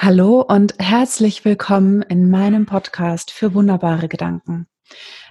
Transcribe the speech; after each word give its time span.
Hallo 0.00 0.42
und 0.42 0.76
herzlich 0.78 1.44
willkommen 1.44 2.02
in 2.02 2.30
meinem 2.30 2.66
Podcast 2.66 3.32
für 3.32 3.52
wunderbare 3.52 4.06
Gedanken. 4.06 4.68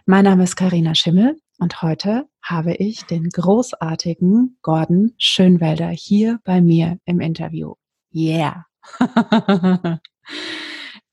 Mein 0.05 0.25
Name 0.25 0.43
ist 0.43 0.58
Karina 0.58 0.93
Schimmel 0.93 1.40
und 1.58 1.82
heute 1.82 2.27
habe 2.42 2.74
ich 2.74 3.06
den 3.06 3.30
großartigen 3.30 4.58
Gordon 4.61 5.14
Schönwelder 5.17 5.88
hier 5.88 6.42
bei 6.43 6.59
mir 6.59 6.98
im 7.06 7.22
Interview. 7.22 7.75
Yeah. 8.14 8.66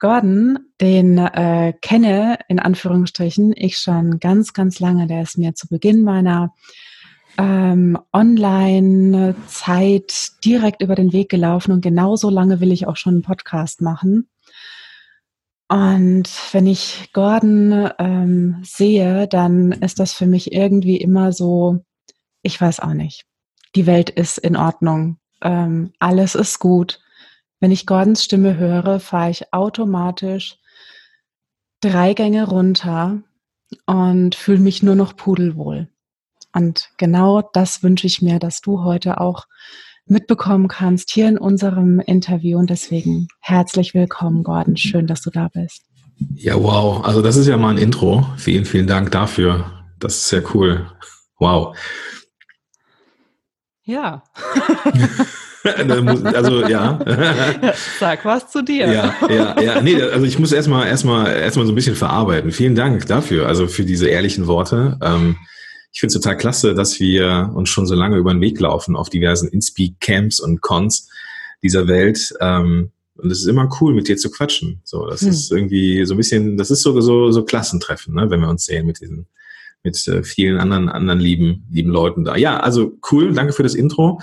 Gordon, 0.01 0.59
den 0.81 1.19
äh, 1.19 1.75
kenne 1.81 2.41
in 2.49 2.59
Anführungsstrichen 2.59 3.55
ich 3.57 3.79
schon 3.79 4.19
ganz, 4.19 4.53
ganz 4.53 4.81
lange. 4.81 5.07
Der 5.07 5.23
ist 5.23 5.39
mir 5.39 5.55
zu 5.55 5.69
Beginn 5.69 6.03
meiner 6.03 6.53
ähm, 7.39 7.99
Online-Zeit 8.13 9.33
direkt 10.45 10.83
über 10.83 10.95
den 10.95 11.13
Weg 11.13 11.29
gelaufen 11.29 11.73
und 11.73 11.81
genauso 11.81 12.31
lange 12.31 12.61
will 12.61 12.71
ich 12.73 12.87
auch 12.87 12.97
schon 12.97 13.15
einen 13.15 13.23
Podcast 13.23 13.81
machen. 13.81 14.29
Und 15.69 16.29
wenn 16.53 16.67
ich 16.67 17.11
Gordon 17.13 17.91
ähm, 17.99 18.59
sehe, 18.63 19.27
dann 19.27 19.73
ist 19.73 19.99
das 19.99 20.13
für 20.13 20.27
mich 20.27 20.53
irgendwie 20.53 20.99
immer 20.99 21.33
so, 21.33 21.85
ich 22.43 22.61
weiß 22.61 22.81
auch 22.81 22.93
nicht, 22.93 23.25
die 23.75 23.87
Welt 23.87 24.11
ist 24.11 24.39
in 24.39 24.57
Ordnung, 24.57 25.19
ähm, 25.43 25.93
alles 25.99 26.35
ist 26.35 26.59
gut. 26.59 27.01
Wenn 27.61 27.73
ich 27.73 27.87
Gordons 27.87 28.23
Stimme 28.23 28.57
höre, 28.57 29.01
fahre 29.01 29.31
ich 29.31 29.53
automatisch 29.53 30.59
drei 31.81 32.15
Gänge 32.15 32.47
runter 32.47 33.23
und 33.87 34.35
fühle 34.35 34.61
mich 34.61 34.83
nur 34.83 34.95
noch 34.95 35.17
pudelwohl. 35.17 35.89
Und 36.55 36.91
genau 36.99 37.43
das 37.53 37.83
wünsche 37.83 38.07
ich 38.07 38.23
mir, 38.23 38.39
dass 38.39 38.61
du 38.61 38.85
heute 38.85 39.21
auch 39.21 39.47
mitbekommen 40.07 40.69
kannst 40.69 41.11
hier 41.11 41.29
in 41.29 41.37
unserem 41.37 41.99
Interview. 42.01 42.59
Und 42.59 42.71
deswegen 42.71 43.29
herzlich 43.41 43.93
willkommen, 43.93 44.45
Gordon. 44.45 44.77
Schön, 44.77 45.07
dass 45.07 45.21
du 45.23 45.31
da 45.31 45.49
bist. 45.53 45.83
Ja, 46.37 46.55
wow. 46.55 47.05
Also 47.05 47.23
das 47.23 47.37
ist 47.37 47.49
ja 47.49 47.57
mal 47.57 47.71
ein 47.71 47.79
Intro. 47.79 48.27
Vielen, 48.37 48.65
vielen 48.65 48.87
Dank 48.87 49.11
dafür. 49.11 49.85
Das 49.99 50.15
ist 50.15 50.29
sehr 50.29 50.43
cool. 50.55 50.91
Wow. 51.39 51.77
Ja. 53.83 54.23
also 55.65 56.69
ja. 56.69 56.99
Sag 57.99 58.25
was 58.25 58.51
zu 58.51 58.63
dir. 58.63 58.93
Ja, 58.93 59.15
ja, 59.29 59.61
ja. 59.61 59.81
Nee, 59.83 60.01
also 60.01 60.25
ich 60.25 60.39
muss 60.39 60.53
erstmal 60.53 60.87
erstmal 60.87 61.35
erstmal 61.35 61.67
so 61.67 61.73
ein 61.73 61.75
bisschen 61.75 61.97
verarbeiten. 61.97 62.53
Vielen 62.53 62.75
Dank 62.77 63.07
dafür, 63.07 63.49
also 63.49 63.67
für 63.67 63.85
diese 63.85 64.07
ehrlichen 64.07 64.47
Worte. 64.47 64.99
Ähm, 65.03 65.37
ich 65.95 66.01
finde 66.01 66.09
es 66.09 66.21
total 66.21 66.37
klasse, 66.37 66.75
dass 66.75 66.99
wir 66.99 67.53
uns 67.55 67.69
schon 67.69 67.87
so 67.87 67.95
lange 67.95 68.17
über 68.17 68.35
den 68.35 68.41
Weg 68.41 68.59
laufen 68.59 68.97
auf 68.97 69.11
diversen 69.11 69.49
Inspeak-Camps 69.49 70.41
und 70.41 70.61
Cons 70.61 71.09
dieser 71.63 71.87
Welt. 71.87 72.35
Ähm, 72.41 72.91
und 73.15 73.31
es 73.31 73.43
ist 73.43 73.47
immer 73.47 73.71
cool, 73.81 73.95
mit 73.95 74.09
dir 74.09 74.17
zu 74.17 74.29
quatschen. 74.29 74.81
So, 74.83 75.07
das 75.07 75.21
hm. 75.21 75.29
ist 75.29 75.53
irgendwie 75.53 76.05
so 76.05 76.15
ein 76.15 76.17
bisschen, 76.17 76.57
das 76.57 76.73
ist 76.73 76.83
so, 76.83 77.01
so, 77.01 77.31
so 77.31 77.45
Klassentreffen, 77.45 78.13
ne, 78.13 78.29
wenn 78.29 78.41
wir 78.41 78.49
uns 78.49 78.65
sehen 78.65 78.87
mit 78.87 79.01
diesen, 79.01 79.29
mit 79.85 80.05
äh, 80.09 80.25
vielen 80.25 80.59
anderen, 80.59 80.89
anderen 80.89 81.21
lieben, 81.21 81.65
lieben 81.71 81.91
Leuten 81.91 82.25
da. 82.25 82.35
Ja, 82.37 82.59
also 82.59 82.99
cool, 83.13 83.33
danke 83.33 83.53
für 83.53 83.63
das 83.63 83.77
Intro. 83.77 84.21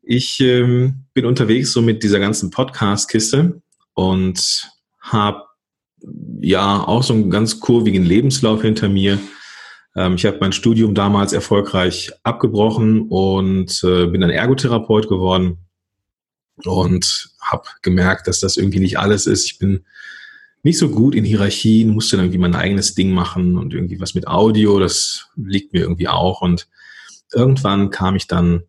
Ich 0.00 0.40
ähm, 0.40 1.04
bin 1.12 1.26
unterwegs 1.26 1.70
so 1.72 1.82
mit 1.82 2.02
dieser 2.02 2.18
ganzen 2.18 2.48
Podcast-Kiste 2.48 3.60
und 3.92 4.70
habe 5.00 5.42
ja 6.40 6.82
auch 6.82 7.02
so 7.02 7.12
einen 7.12 7.28
ganz 7.28 7.60
kurvigen 7.60 8.04
Lebenslauf 8.04 8.62
hinter 8.62 8.88
mir 8.88 9.18
ich 10.14 10.26
habe 10.26 10.38
mein 10.40 10.52
Studium 10.52 10.94
damals 10.94 11.32
erfolgreich 11.32 12.12
abgebrochen 12.22 13.08
und 13.08 13.82
äh, 13.82 14.06
bin 14.06 14.20
dann 14.20 14.30
Ergotherapeut 14.30 15.08
geworden 15.08 15.58
und 16.64 17.30
habe 17.40 17.64
gemerkt, 17.82 18.28
dass 18.28 18.40
das 18.40 18.56
irgendwie 18.56 18.80
nicht 18.80 18.98
alles 18.98 19.26
ist. 19.26 19.46
Ich 19.46 19.58
bin 19.58 19.84
nicht 20.62 20.78
so 20.78 20.88
gut 20.88 21.14
in 21.14 21.24
Hierarchien, 21.24 21.90
musste 21.90 22.16
dann 22.16 22.26
irgendwie 22.26 22.38
mein 22.38 22.54
eigenes 22.54 22.94
Ding 22.94 23.12
machen 23.12 23.56
und 23.56 23.74
irgendwie 23.74 24.00
was 24.00 24.14
mit 24.14 24.28
Audio, 24.28 24.78
das 24.78 25.28
liegt 25.36 25.72
mir 25.72 25.80
irgendwie 25.80 26.08
auch. 26.08 26.42
Und 26.42 26.68
irgendwann 27.32 27.90
kam 27.90 28.16
ich 28.16 28.26
dann 28.26 28.64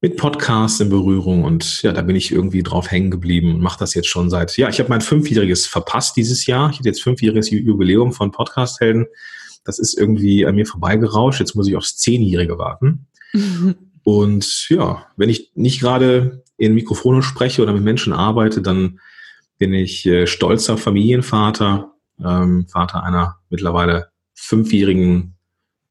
mit 0.00 0.16
Podcasts 0.16 0.80
in 0.80 0.90
Berührung 0.90 1.44
und 1.44 1.82
ja, 1.82 1.92
da 1.92 2.02
bin 2.02 2.16
ich 2.16 2.30
irgendwie 2.30 2.62
drauf 2.62 2.90
hängen 2.90 3.10
geblieben 3.10 3.54
und 3.54 3.60
mache 3.60 3.78
das 3.78 3.94
jetzt 3.94 4.08
schon 4.08 4.28
seit, 4.28 4.56
ja, 4.56 4.68
ich 4.68 4.78
habe 4.78 4.90
mein 4.90 5.00
fünfjähriges 5.00 5.66
verpasst 5.66 6.16
dieses 6.16 6.46
Jahr. 6.46 6.70
Ich 6.70 6.78
hatte 6.78 6.88
jetzt 6.88 7.02
fünfjähriges 7.02 7.50
Jubiläum 7.50 8.12
von 8.12 8.30
Podcast-Helden 8.30 9.06
das 9.66 9.78
ist 9.78 9.98
irgendwie 9.98 10.46
an 10.46 10.54
mir 10.54 10.66
vorbeigerauscht. 10.66 11.40
Jetzt 11.40 11.54
muss 11.54 11.68
ich 11.68 11.76
aufs 11.76 11.96
Zehnjährige 11.96 12.58
warten. 12.58 13.06
Mhm. 13.32 13.74
Und 14.04 14.68
ja, 14.68 15.06
wenn 15.16 15.28
ich 15.28 15.50
nicht 15.56 15.80
gerade 15.80 16.44
in 16.56 16.74
Mikrofone 16.74 17.22
spreche 17.22 17.60
oder 17.60 17.72
mit 17.72 17.82
Menschen 17.82 18.12
arbeite, 18.12 18.62
dann 18.62 19.00
bin 19.58 19.74
ich 19.74 20.06
äh, 20.06 20.28
stolzer 20.28 20.78
Familienvater, 20.78 21.92
ähm, 22.24 22.66
Vater 22.68 23.02
einer 23.02 23.38
mittlerweile 23.50 24.08
fünfjährigen 24.34 25.34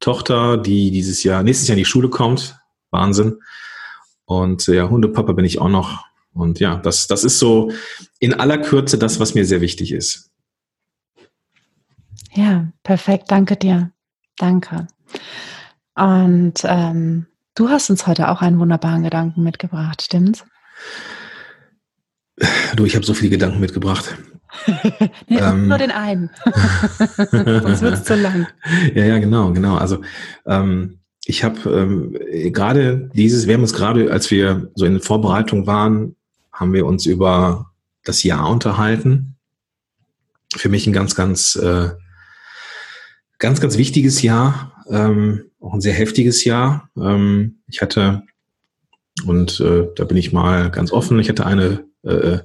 Tochter, 0.00 0.56
die 0.56 0.90
dieses 0.90 1.22
Jahr, 1.24 1.42
nächstes 1.42 1.68
Jahr 1.68 1.76
in 1.76 1.80
die 1.80 1.84
Schule 1.84 2.08
kommt. 2.08 2.56
Wahnsinn. 2.90 3.36
Und 4.24 4.66
ja, 4.66 4.88
Hundepapa 4.88 5.32
bin 5.32 5.44
ich 5.44 5.60
auch 5.60 5.68
noch. 5.68 6.04
Und 6.32 6.58
ja, 6.58 6.76
das, 6.76 7.06
das 7.06 7.22
ist 7.22 7.38
so 7.38 7.70
in 8.18 8.34
aller 8.34 8.58
Kürze 8.58 8.98
das, 8.98 9.20
was 9.20 9.34
mir 9.34 9.44
sehr 9.44 9.60
wichtig 9.60 9.92
ist. 9.92 10.30
Ja, 12.36 12.68
perfekt. 12.82 13.30
Danke 13.30 13.56
dir. 13.56 13.92
Danke. 14.36 14.86
Und 15.94 16.54
ähm, 16.64 17.26
du 17.54 17.70
hast 17.70 17.88
uns 17.88 18.06
heute 18.06 18.28
auch 18.28 18.42
einen 18.42 18.58
wunderbaren 18.58 19.02
Gedanken 19.02 19.42
mitgebracht, 19.42 20.02
stimmt's? 20.02 20.44
Du, 22.76 22.84
ich 22.84 22.94
habe 22.94 23.06
so 23.06 23.14
viele 23.14 23.30
Gedanken 23.30 23.60
mitgebracht. 23.60 24.18
nee, 25.28 25.38
ähm, 25.38 25.68
nur 25.68 25.78
den 25.78 25.90
einen. 25.90 26.30
Sonst 27.30 27.80
wird 27.80 27.94
es 27.94 28.04
zu 28.04 28.14
lang. 28.14 28.46
Ja, 28.94 29.04
ja, 29.06 29.18
genau, 29.18 29.52
genau. 29.52 29.76
Also 29.76 30.02
ähm, 30.44 30.98
ich 31.24 31.42
habe 31.42 31.70
ähm, 31.70 32.52
gerade 32.52 33.10
dieses, 33.14 33.46
wir 33.46 33.54
haben 33.54 33.62
uns 33.62 33.72
gerade, 33.72 34.12
als 34.12 34.30
wir 34.30 34.70
so 34.74 34.84
in 34.84 35.00
Vorbereitung 35.00 35.66
waren, 35.66 36.14
haben 36.52 36.74
wir 36.74 36.84
uns 36.84 37.06
über 37.06 37.72
das 38.04 38.22
Jahr 38.22 38.50
unterhalten. 38.50 39.36
Für 40.54 40.68
mich 40.68 40.86
ein 40.86 40.92
ganz, 40.92 41.14
ganz 41.14 41.56
äh, 41.56 41.90
ganz, 43.38 43.60
ganz 43.60 43.76
wichtiges 43.76 44.22
Jahr, 44.22 44.84
ähm, 44.90 45.50
auch 45.60 45.74
ein 45.74 45.80
sehr 45.80 45.94
heftiges 45.94 46.44
Jahr. 46.44 46.90
Ähm, 46.96 47.58
ich 47.68 47.82
hatte, 47.82 48.22
und 49.24 49.60
äh, 49.60 49.88
da 49.94 50.04
bin 50.04 50.16
ich 50.16 50.32
mal 50.32 50.70
ganz 50.70 50.92
offen, 50.92 51.18
ich 51.18 51.28
hatte 51.28 51.46
eine, 51.46 51.84
äh, 52.02 52.38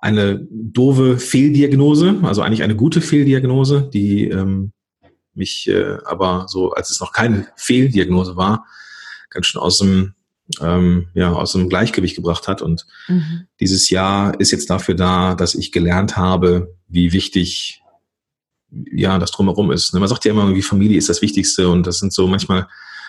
eine 0.00 0.46
doofe 0.50 1.18
Fehldiagnose, 1.18 2.20
also 2.22 2.42
eigentlich 2.42 2.62
eine 2.62 2.76
gute 2.76 3.00
Fehldiagnose, 3.00 3.88
die 3.92 4.28
ähm, 4.28 4.72
mich 5.34 5.68
äh, 5.68 5.98
aber 6.04 6.46
so, 6.48 6.72
als 6.72 6.90
es 6.90 7.00
noch 7.00 7.12
keine 7.12 7.48
Fehldiagnose 7.56 8.36
war, 8.36 8.66
ganz 9.30 9.46
schön 9.46 9.60
aus 9.60 9.78
dem 9.78 10.14
ähm, 10.60 11.08
ja, 11.14 11.32
aus 11.32 11.52
dem 11.52 11.68
Gleichgewicht 11.68 12.16
gebracht 12.16 12.48
hat. 12.48 12.62
Und 12.62 12.86
mhm. 13.08 13.46
dieses 13.60 13.90
Jahr 13.90 14.38
ist 14.40 14.50
jetzt 14.50 14.70
dafür 14.70 14.94
da, 14.94 15.34
dass 15.34 15.54
ich 15.54 15.72
gelernt 15.72 16.16
habe, 16.16 16.74
wie 16.86 17.12
wichtig 17.12 17.82
ja, 18.92 19.18
das 19.18 19.30
drumherum 19.30 19.70
ist. 19.70 19.94
Ne? 19.94 20.00
Man 20.00 20.08
sagt 20.08 20.24
ja 20.24 20.32
immer, 20.32 20.54
wie 20.54 20.62
Familie 20.62 20.98
ist 20.98 21.08
das 21.08 21.22
Wichtigste 21.22 21.68
und 21.68 21.86
das 21.86 21.98
sind 21.98 22.12
so 22.12 22.26
manchmal 22.26 22.66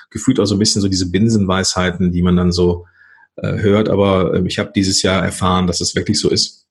gefühlt 0.09 0.39
auch 0.39 0.45
so 0.45 0.55
ein 0.55 0.59
bisschen 0.59 0.81
so 0.81 0.87
diese 0.87 1.09
Binsenweisheiten, 1.09 2.11
die 2.11 2.21
man 2.21 2.35
dann 2.35 2.51
so 2.51 2.85
äh, 3.35 3.57
hört. 3.57 3.89
Aber 3.89 4.33
äh, 4.33 4.47
ich 4.47 4.59
habe 4.59 4.71
dieses 4.75 5.01
Jahr 5.01 5.23
erfahren, 5.23 5.67
dass 5.67 5.81
es 5.81 5.95
wirklich 5.95 6.19
so 6.19 6.29
ist. 6.29 6.65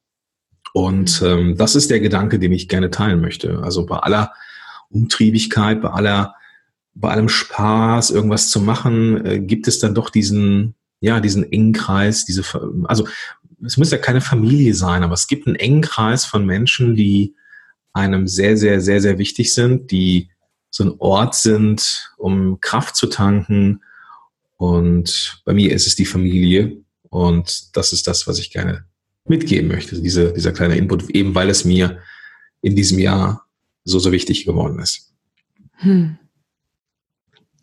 Und 0.73 1.21
mhm. 1.21 1.27
ähm, 1.27 1.57
das 1.57 1.75
ist 1.75 1.91
der 1.91 2.01
Gedanke, 2.01 2.39
den 2.39 2.53
ich 2.53 2.69
gerne 2.69 2.91
teilen 2.91 3.21
möchte. 3.21 3.61
Also 3.63 3.87
bei 3.87 3.99
aller 3.99 4.33
Umtriebigkeit, 4.91 5.83
bei 5.83 5.91
aller, 5.91 6.35
bei 6.95 7.11
allem 7.11 7.29
Spaß, 7.29 8.11
irgendwas 8.11 8.49
zu 8.49 8.61
machen, 8.61 9.25
äh, 9.25 9.41
gibt 9.41 9.69
es 9.69 9.79
dann 9.79 9.95
doch 9.95 10.11
diesen, 10.11 10.75
ja, 11.01 11.21
diesen 11.21 11.51
engen 11.51 11.73
Kreis, 11.73 12.25
diese, 12.25 12.43
also 12.85 13.07
es 13.65 13.77
muss 13.77 13.91
ja 13.91 13.99
keine 13.99 14.21
Familie 14.21 14.75
sein, 14.75 15.03
aber 15.03 15.15
es 15.15 15.27
gibt 15.27 15.47
einen 15.47 15.57
engen 15.57 15.83
Kreis 15.83 16.25
von 16.25 16.45
Menschen, 16.45 16.95
die 16.95 17.35
einem 17.95 18.27
sehr, 18.27 18.57
sehr, 18.57 18.81
sehr, 18.81 19.01
sehr 19.01 19.19
wichtig 19.19 19.55
sind, 19.55 19.91
die 19.91 20.31
so 20.71 20.85
ein 20.85 20.95
Ort 20.99 21.35
sind, 21.35 22.13
um 22.19 22.61
Kraft 22.61 22.97
zu 22.97 23.07
tanken. 23.07 23.83
Und 24.57 25.41
bei 25.45 25.55
mir 25.55 25.73
ist 25.73 25.87
es 25.87 25.97
die 25.97 26.05
Familie. 26.05 26.83
Und 27.09 27.77
das 27.77 27.93
ist 27.93 28.07
das, 28.07 28.27
was 28.27 28.39
ich 28.39 28.51
gerne 28.51 28.85
mitgeben 29.25 29.69
möchte, 29.69 30.01
diese, 30.03 30.33
dieser 30.33 30.53
kleine 30.53 30.77
Input, 30.77 31.09
eben 31.11 31.35
weil 31.35 31.49
es 31.49 31.65
mir 31.65 32.01
in 32.61 32.77
diesem 32.77 32.99
Jahr 32.99 33.47
so, 33.85 33.99
so 33.99 34.13
wichtig 34.13 34.45
geworden 34.45 34.81
ist. 34.81 35.13
Hm. 35.77 36.19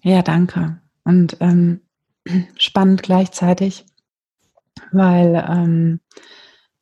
Ja, 0.01 0.21
danke. 0.21 0.79
Und 1.03 1.37
ähm, 1.39 1.81
spannend 2.57 3.03
gleichzeitig, 3.03 3.85
weil 4.91 5.45
ähm, 5.47 5.99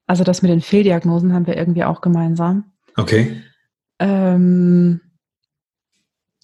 also 0.06 0.24
das 0.24 0.42
mit 0.42 0.52
den 0.52 0.62
Fehldiagnosen 0.62 1.34
haben 1.34 1.48
wir 1.48 1.58
irgendwie 1.58 1.84
auch 1.84 2.02
gemeinsam. 2.02 2.72
Okay. 2.96 3.44
Ähm, 4.00 5.02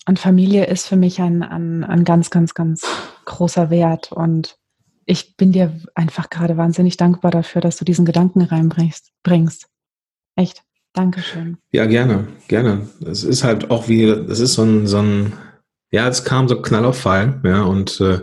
und 0.08 0.20
Familie 0.20 0.66
ist 0.66 0.88
für 0.88 0.96
mich 0.96 1.20
ein, 1.22 1.42
ein, 1.44 1.84
ein 1.84 2.04
ganz, 2.04 2.30
ganz, 2.30 2.54
ganz 2.54 2.86
großer 3.26 3.70
Wert. 3.70 4.12
Und 4.12 4.58
ich 5.06 5.36
bin 5.38 5.52
dir 5.52 5.80
einfach 5.96 6.30
gerade 6.30 6.58
wahnsinnig 6.58 6.98
dankbar 6.98 7.32
dafür, 7.32 7.62
dass 7.62 7.78
du 7.78 7.86
diesen 7.86 8.06
Gedanken 8.06 8.42
reinbringst. 8.42 9.12
Bringst. 9.24 9.68
Echt. 10.36 10.64
Dankeschön. 10.96 11.58
Ja, 11.74 11.86
gerne, 11.86 12.28
gerne. 12.48 12.88
Es 13.06 13.26
ist 13.26 13.44
halt 13.44 13.70
auch 13.70 13.90
wie, 13.90 14.06
es 14.06 14.40
ist 14.40 14.54
so 14.54 14.64
ein, 14.64 14.88
so 14.88 15.00
ein, 15.00 15.34
ja, 15.92 16.08
es 16.08 16.24
kam 16.24 16.48
so 16.48 16.62
Knall 16.62 16.86
auf 16.86 16.98
Fall, 16.98 17.42
ja, 17.44 17.64
und 17.64 18.00
äh, 18.00 18.22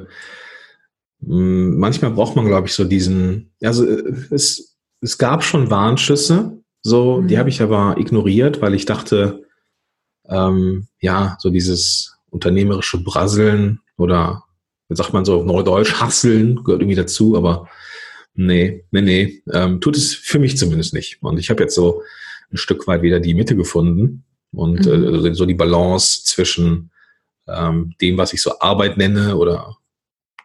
manchmal 1.21 2.13
braucht 2.13 2.35
man, 2.35 2.47
glaube 2.47 2.69
ich, 2.69 2.75
so 2.75 2.85
diesen, 2.85 3.53
also 3.63 3.87
äh, 3.87 4.15
es, 4.31 4.79
es 5.03 5.19
gab 5.19 5.45
schon 5.45 5.71
Warnschüsse, 5.71 6.62
so, 6.82 7.20
mhm. 7.20 7.29
die 7.29 7.38
habe 7.38 7.49
ich 7.49 7.62
aber 7.62 7.96
ignoriert, 7.99 8.61
weil 8.61 8.75
ich 8.75 8.84
dachte, 8.84 9.44
ähm, 10.29 10.88
ja, 11.00 11.37
so 11.40 11.50
dieses 11.50 12.17
unternehmerische 12.31 13.02
Brasseln 13.02 13.81
oder, 13.96 14.44
sagt 14.88 15.12
man 15.12 15.25
so, 15.25 15.43
Neudeutsch, 15.43 16.00
Hasseln 16.00 16.62
gehört 16.64 16.82
irgendwie 16.82 16.96
dazu, 16.96 17.37
aber 17.37 17.69
nee, 18.34 18.84
nee, 18.90 19.00
nee, 19.00 19.43
ähm, 19.52 19.81
tut 19.81 19.96
es 19.96 20.14
für 20.14 20.38
mich 20.38 20.56
zumindest 20.56 20.93
nicht. 20.94 21.23
Und 21.23 21.38
ich 21.38 21.50
habe 21.50 21.62
jetzt 21.62 21.75
so 21.75 22.02
ein 22.50 22.56
Stück 22.56 22.87
weit 22.87 23.02
wieder 23.02 23.20
die 23.20 23.35
Mitte 23.35 23.56
gefunden 23.56 24.25
und 24.52 24.87
mhm. 24.87 25.26
äh, 25.26 25.35
so 25.35 25.46
die 25.46 25.55
Balance 25.55 26.25
zwischen 26.25 26.90
ähm, 27.49 27.94
dem, 28.00 28.19
was 28.19 28.32
ich 28.32 28.43
so 28.43 28.58
Arbeit 28.61 28.96
nenne 28.96 29.37
oder 29.37 29.76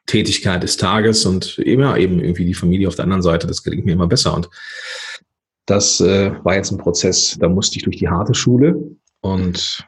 Tätigkeit 0.06 0.64
des 0.64 0.78
Tages 0.78 1.26
und 1.26 1.60
eben, 1.60 1.82
ja, 1.82 1.98
eben 1.98 2.20
irgendwie 2.20 2.46
die 2.46 2.54
Familie 2.54 2.88
auf 2.88 2.96
der 2.96 3.04
anderen 3.04 3.22
Seite, 3.22 3.46
das 3.46 3.64
gelingt 3.64 3.86
mir 3.86 3.92
immer 3.92 4.08
besser. 4.08 4.34
Und 4.34 4.50
das 5.68 6.00
äh, 6.00 6.32
war 6.44 6.56
jetzt 6.56 6.72
ein 6.72 6.80
Prozess, 6.80 7.38
da 7.40 7.48
musste 7.48 7.78
ich 7.78 7.84
durch 7.84 7.98
die 7.98 8.10
harte 8.10 8.34
Schule 8.34 8.82
und 9.22 9.88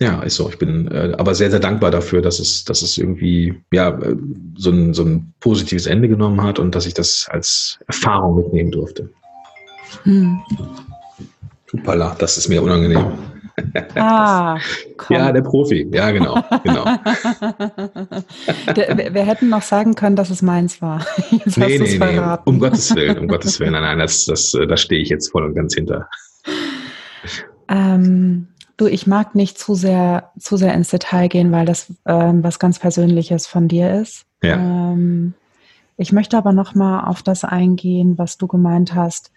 ja, 0.00 0.22
ist 0.22 0.36
so. 0.36 0.48
Ich 0.48 0.56
bin 0.56 0.90
äh, 0.90 1.12
aber 1.18 1.34
sehr, 1.34 1.50
sehr 1.50 1.60
dankbar 1.60 1.90
dafür, 1.90 2.22
dass 2.22 2.38
es, 2.38 2.64
dass 2.64 2.80
es 2.80 2.96
irgendwie 2.96 3.62
ja 3.70 3.90
äh, 3.90 4.16
so 4.56 4.70
ein, 4.70 4.94
so 4.94 5.04
ein 5.04 5.34
positives 5.40 5.84
Ende 5.86 6.08
genommen 6.08 6.42
hat 6.42 6.58
und 6.58 6.74
dass 6.74 6.86
ich 6.86 6.94
das 6.94 7.28
als 7.30 7.78
Erfahrung 7.86 8.36
mitnehmen 8.36 8.70
durfte. 8.70 9.10
Hm. 10.04 10.40
Hoppala, 11.72 12.16
das 12.18 12.38
ist 12.38 12.48
mir 12.48 12.62
unangenehm. 12.62 13.12
Ah, 13.94 14.58
ja, 15.08 15.32
der 15.32 15.42
Profi. 15.42 15.88
Ja, 15.92 16.10
genau. 16.10 16.42
genau. 16.62 16.84
der, 18.74 19.14
wir 19.14 19.22
hätten 19.22 19.48
noch 19.48 19.62
sagen 19.62 19.94
können, 19.94 20.16
dass 20.16 20.30
es 20.30 20.42
meins 20.42 20.80
war. 20.80 21.04
Jetzt 21.30 21.58
nee, 21.58 21.78
nee, 21.78 21.98
nee, 21.98 22.36
um 22.44 22.58
Gottes 22.60 22.94
Willen, 22.94 23.18
um 23.18 23.28
Gottes 23.28 23.60
Willen. 23.60 23.72
Nein, 23.72 23.82
nein, 23.82 23.98
das, 23.98 24.24
das, 24.24 24.52
da 24.52 24.76
stehe 24.76 25.02
ich 25.02 25.08
jetzt 25.08 25.30
voll 25.30 25.44
und 25.44 25.54
ganz 25.54 25.74
hinter. 25.74 26.08
Ähm, 27.68 28.48
du, 28.76 28.86
ich 28.86 29.06
mag 29.06 29.34
nicht 29.34 29.58
zu 29.58 29.74
sehr, 29.74 30.30
zu 30.38 30.56
sehr 30.56 30.74
ins 30.74 30.90
Detail 30.90 31.28
gehen, 31.28 31.52
weil 31.52 31.66
das 31.66 31.92
ähm, 32.06 32.42
was 32.42 32.58
ganz 32.58 32.78
Persönliches 32.78 33.46
von 33.46 33.68
dir 33.68 33.94
ist. 34.00 34.24
Ja. 34.42 34.56
Ähm, 34.56 35.34
ich 35.96 36.12
möchte 36.12 36.38
aber 36.38 36.52
noch 36.52 36.74
mal 36.74 37.04
auf 37.04 37.22
das 37.22 37.44
eingehen, 37.44 38.16
was 38.16 38.38
du 38.38 38.46
gemeint 38.46 38.94
hast. 38.94 39.32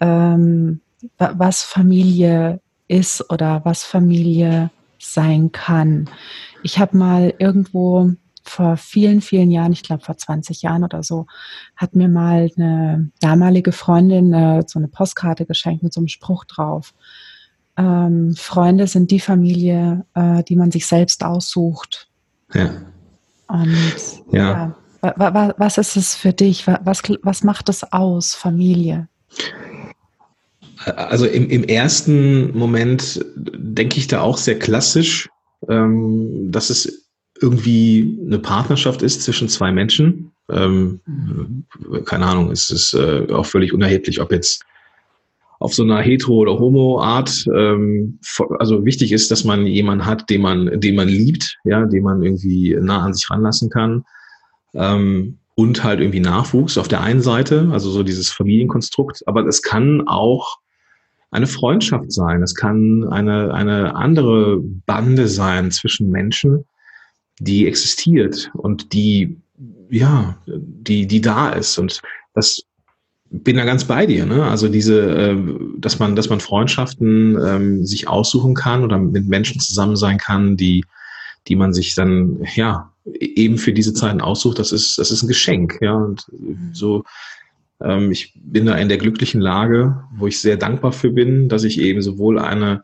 Ähm, 0.00 0.80
was 1.18 1.62
Familie 1.62 2.60
ist 2.88 3.30
oder 3.30 3.64
was 3.64 3.84
Familie 3.84 4.70
sein 4.98 5.52
kann. 5.52 6.10
Ich 6.62 6.78
habe 6.78 6.96
mal 6.96 7.34
irgendwo 7.38 8.12
vor 8.42 8.76
vielen, 8.76 9.20
vielen 9.20 9.50
Jahren, 9.50 9.72
ich 9.72 9.82
glaube 9.82 10.04
vor 10.04 10.16
20 10.16 10.62
Jahren 10.62 10.82
oder 10.82 11.02
so, 11.02 11.26
hat 11.76 11.94
mir 11.94 12.08
mal 12.08 12.50
eine 12.56 13.10
damalige 13.20 13.72
Freundin 13.72 14.34
eine, 14.34 14.64
so 14.66 14.78
eine 14.78 14.88
Postkarte 14.88 15.44
geschenkt 15.44 15.82
mit 15.82 15.92
so 15.92 16.00
einem 16.00 16.08
Spruch 16.08 16.44
drauf. 16.46 16.94
Ähm, 17.76 18.34
Freunde 18.36 18.86
sind 18.86 19.10
die 19.10 19.20
Familie, 19.20 20.04
äh, 20.14 20.42
die 20.44 20.56
man 20.56 20.70
sich 20.70 20.86
selbst 20.86 21.22
aussucht. 21.22 22.08
Ja. 22.52 22.70
Und 23.46 23.76
ja. 24.32 24.40
ja 24.50 24.76
was 25.00 25.78
ist 25.78 25.96
es 25.96 26.14
für 26.14 26.32
dich? 26.32 26.66
Was, 26.66 27.02
was 27.22 27.44
macht 27.44 27.68
es 27.68 27.92
aus, 27.92 28.34
Familie? 28.34 29.08
Also 30.84 31.26
im, 31.26 31.48
im 31.50 31.64
ersten 31.64 32.56
Moment 32.56 33.24
denke 33.36 33.98
ich 33.98 34.06
da 34.06 34.20
auch 34.20 34.38
sehr 34.38 34.58
klassisch, 34.58 35.28
ähm, 35.68 36.50
dass 36.50 36.70
es 36.70 37.08
irgendwie 37.40 38.18
eine 38.24 38.38
Partnerschaft 38.38 39.02
ist 39.02 39.22
zwischen 39.22 39.48
zwei 39.48 39.72
Menschen. 39.72 40.32
Ähm, 40.50 41.00
keine 42.04 42.26
Ahnung, 42.26 42.50
es 42.50 42.70
ist 42.70 42.94
äh, 42.94 43.26
auch 43.32 43.46
völlig 43.46 43.72
unerheblich, 43.72 44.20
ob 44.20 44.32
jetzt 44.32 44.64
auf 45.60 45.74
so 45.74 45.82
einer 45.82 46.00
hetero- 46.00 46.38
oder 46.38 46.58
homo-Art. 46.58 47.44
Ähm, 47.54 48.20
also 48.58 48.84
wichtig 48.84 49.12
ist, 49.12 49.30
dass 49.30 49.44
man 49.44 49.66
jemanden 49.66 50.06
hat, 50.06 50.30
den 50.30 50.40
man, 50.40 50.80
den 50.80 50.94
man 50.94 51.08
liebt, 51.08 51.58
ja, 51.64 51.84
den 51.84 52.04
man 52.04 52.22
irgendwie 52.22 52.76
nah 52.80 53.02
an 53.02 53.14
sich 53.14 53.28
ranlassen 53.30 53.70
kann. 53.70 54.04
Ähm, 54.74 55.38
und 55.54 55.82
halt 55.82 55.98
irgendwie 55.98 56.20
Nachwuchs 56.20 56.78
auf 56.78 56.86
der 56.86 57.00
einen 57.00 57.20
Seite, 57.20 57.68
also 57.72 57.90
so 57.90 58.04
dieses 58.04 58.30
Familienkonstrukt. 58.30 59.26
Aber 59.26 59.44
es 59.46 59.62
kann 59.62 60.06
auch 60.06 60.58
eine 61.30 61.46
Freundschaft 61.46 62.12
sein, 62.12 62.42
es 62.42 62.54
kann 62.54 63.06
eine, 63.08 63.52
eine 63.52 63.94
andere 63.94 64.58
Bande 64.86 65.28
sein 65.28 65.70
zwischen 65.70 66.10
Menschen, 66.10 66.64
die 67.38 67.66
existiert 67.66 68.50
und 68.54 68.92
die, 68.92 69.36
ja, 69.90 70.36
die, 70.46 71.06
die 71.06 71.20
da 71.20 71.50
ist. 71.50 71.78
Und 71.78 72.00
das 72.34 72.62
bin 73.30 73.56
da 73.56 73.64
ganz 73.64 73.84
bei 73.84 74.06
dir. 74.06 74.24
Ne? 74.26 74.44
Also 74.44 74.68
diese, 74.68 75.00
äh, 75.00 75.36
dass 75.76 75.98
man, 75.98 76.16
dass 76.16 76.30
man 76.30 76.40
Freundschaften 76.40 77.38
ähm, 77.44 77.84
sich 77.84 78.08
aussuchen 78.08 78.54
kann 78.54 78.82
oder 78.82 78.98
mit 78.98 79.26
Menschen 79.26 79.60
zusammen 79.60 79.96
sein 79.96 80.18
kann, 80.18 80.56
die, 80.56 80.84
die 81.46 81.56
man 81.56 81.72
sich 81.74 81.94
dann 81.94 82.42
ja 82.54 82.90
eben 83.04 83.58
für 83.58 83.72
diese 83.72 83.92
Zeiten 83.92 84.20
aussucht. 84.20 84.58
Das 84.58 84.72
ist, 84.72 84.98
das 84.98 85.10
ist 85.10 85.22
ein 85.22 85.28
Geschenk. 85.28 85.78
Ja, 85.80 85.94
und 85.94 86.26
so 86.72 86.96
ähm, 86.96 87.02
ich 88.10 88.34
bin 88.42 88.66
da 88.66 88.74
in 88.76 88.88
der 88.88 88.98
glücklichen 88.98 89.40
Lage, 89.40 90.02
wo 90.16 90.26
ich 90.26 90.40
sehr 90.40 90.56
dankbar 90.56 90.92
für 90.92 91.10
bin, 91.10 91.48
dass 91.48 91.64
ich 91.64 91.80
eben 91.80 92.02
sowohl 92.02 92.38
eine 92.38 92.82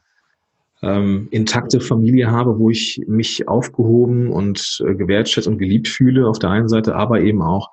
ähm, 0.83 1.29
intakte 1.31 1.81
Familie 1.81 2.31
habe, 2.31 2.59
wo 2.59 2.71
ich 2.71 3.03
mich 3.07 3.49
aufgehoben 3.49 4.31
und 4.31 4.83
äh, 4.87 4.95
gewertschätzt 4.95 5.49
und 5.49 5.59
geliebt 5.59 5.89
fühle 5.89 6.29
auf 6.29 6.39
der 6.39 6.51
einen 6.51 6.69
Seite, 6.69 6.95
aber 6.95 7.21
eben 7.21 7.43
auch 7.43 7.71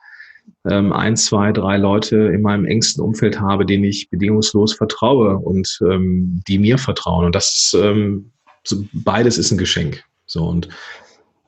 ähm, 0.66 0.94
ein, 0.94 1.18
zwei, 1.18 1.52
drei 1.52 1.78
Leute 1.78 2.18
in 2.18 2.42
meinem 2.42 2.66
engsten 2.66 3.04
Umfeld 3.04 3.40
habe, 3.40 3.66
denen 3.66 3.84
ich 3.84 4.10
bedingungslos 4.10 4.74
vertraue 4.74 5.38
und 5.38 5.80
ähm, 5.88 6.42
die 6.48 6.58
mir 6.58 6.78
vertrauen. 6.78 7.26
Und 7.26 7.36
das 7.36 7.54
ist 7.54 7.82
ähm, 7.82 8.32
so, 8.64 8.86
beides 8.94 9.38
ist 9.38 9.52
ein 9.52 9.58
Geschenk. 9.58 10.04
So 10.26 10.48
und 10.48 10.70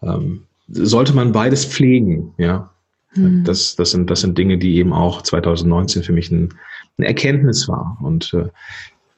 ähm, 0.01 0.43
sollte 0.67 1.13
man 1.13 1.31
beides 1.31 1.65
pflegen, 1.65 2.33
ja. 2.37 2.72
Mhm. 3.15 3.43
Das, 3.43 3.75
das, 3.75 3.91
sind, 3.91 4.09
das 4.09 4.21
sind 4.21 4.37
Dinge, 4.37 4.57
die 4.57 4.75
eben 4.75 4.93
auch 4.93 5.21
2019 5.21 6.03
für 6.03 6.13
mich 6.13 6.31
ein, 6.31 6.53
eine 6.97 7.07
Erkenntnis 7.07 7.67
war. 7.67 7.97
Und 8.01 8.33
äh, 8.33 8.49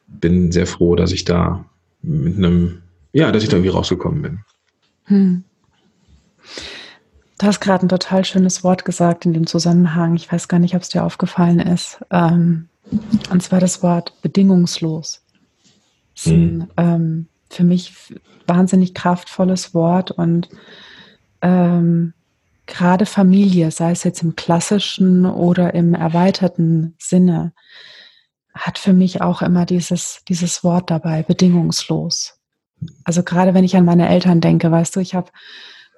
bin 0.08 0.51
sehr 0.51 0.67
froh, 0.67 0.96
dass 0.96 1.12
ich 1.12 1.25
da 1.25 1.65
mit 2.01 2.38
einem, 2.38 2.81
ja, 3.13 3.31
dass 3.31 3.43
ich 3.43 3.50
da 3.50 3.58
irgendwie 3.58 3.75
rausgekommen 3.75 4.22
bin. 4.22 4.39
Hm. 5.05 5.43
Du 7.38 7.48
hast 7.48 7.60
gerade 7.60 7.86
ein 7.86 7.89
total 7.89 8.24
schönes 8.24 8.63
Wort 8.63 8.86
gesagt 8.86 9.25
in 9.25 9.34
dem 9.34 9.46
Zusammenhang. 9.46 10.15
Ich 10.15 10.31
weiß 10.31 10.48
gar 10.48 10.60
nicht, 10.60 10.75
ob 10.75 10.81
es 10.81 10.89
dir 10.89 11.03
aufgefallen 11.03 11.60
ist. 11.60 12.00
Ähm, 12.12 12.69
und 13.29 13.43
zwar 13.43 13.60
das 13.60 13.84
Wort 13.84 14.13
bedingungslos. 14.22 15.22
Das 16.13 16.27
ist 16.27 16.31
ein 16.31 16.62
hm. 16.62 16.67
ähm, 16.77 17.27
für 17.50 17.63
mich 17.63 17.93
wahnsinnig 18.48 18.93
kraftvolles 18.93 19.74
Wort 19.74 20.12
und 20.12 20.50
ähm, 21.41 22.13
gerade 22.67 23.05
Familie, 23.05 23.72
sei 23.72 23.91
es 23.91 24.03
jetzt 24.03 24.24
im 24.24 24.36
klassischen 24.36 25.25
oder 25.25 25.74
im 25.74 25.93
erweiterten 25.93 26.95
Sinne, 27.00 27.53
hat 28.53 28.77
für 28.77 28.93
mich 28.93 29.22
auch 29.22 29.41
immer 29.41 29.65
dieses, 29.65 30.22
dieses 30.27 30.63
Wort 30.63 30.89
dabei, 30.89 31.24
bedingungslos. 31.24 32.39
Also 33.03 33.24
gerade 33.24 33.53
wenn 33.53 33.63
ich 33.63 33.75
an 33.75 33.86
meine 33.86 34.07
Eltern 34.10 34.41
denke, 34.41 34.72
weißt 34.72 34.95
du, 34.95 35.00
ich 35.01 35.13
habe, 35.13 35.29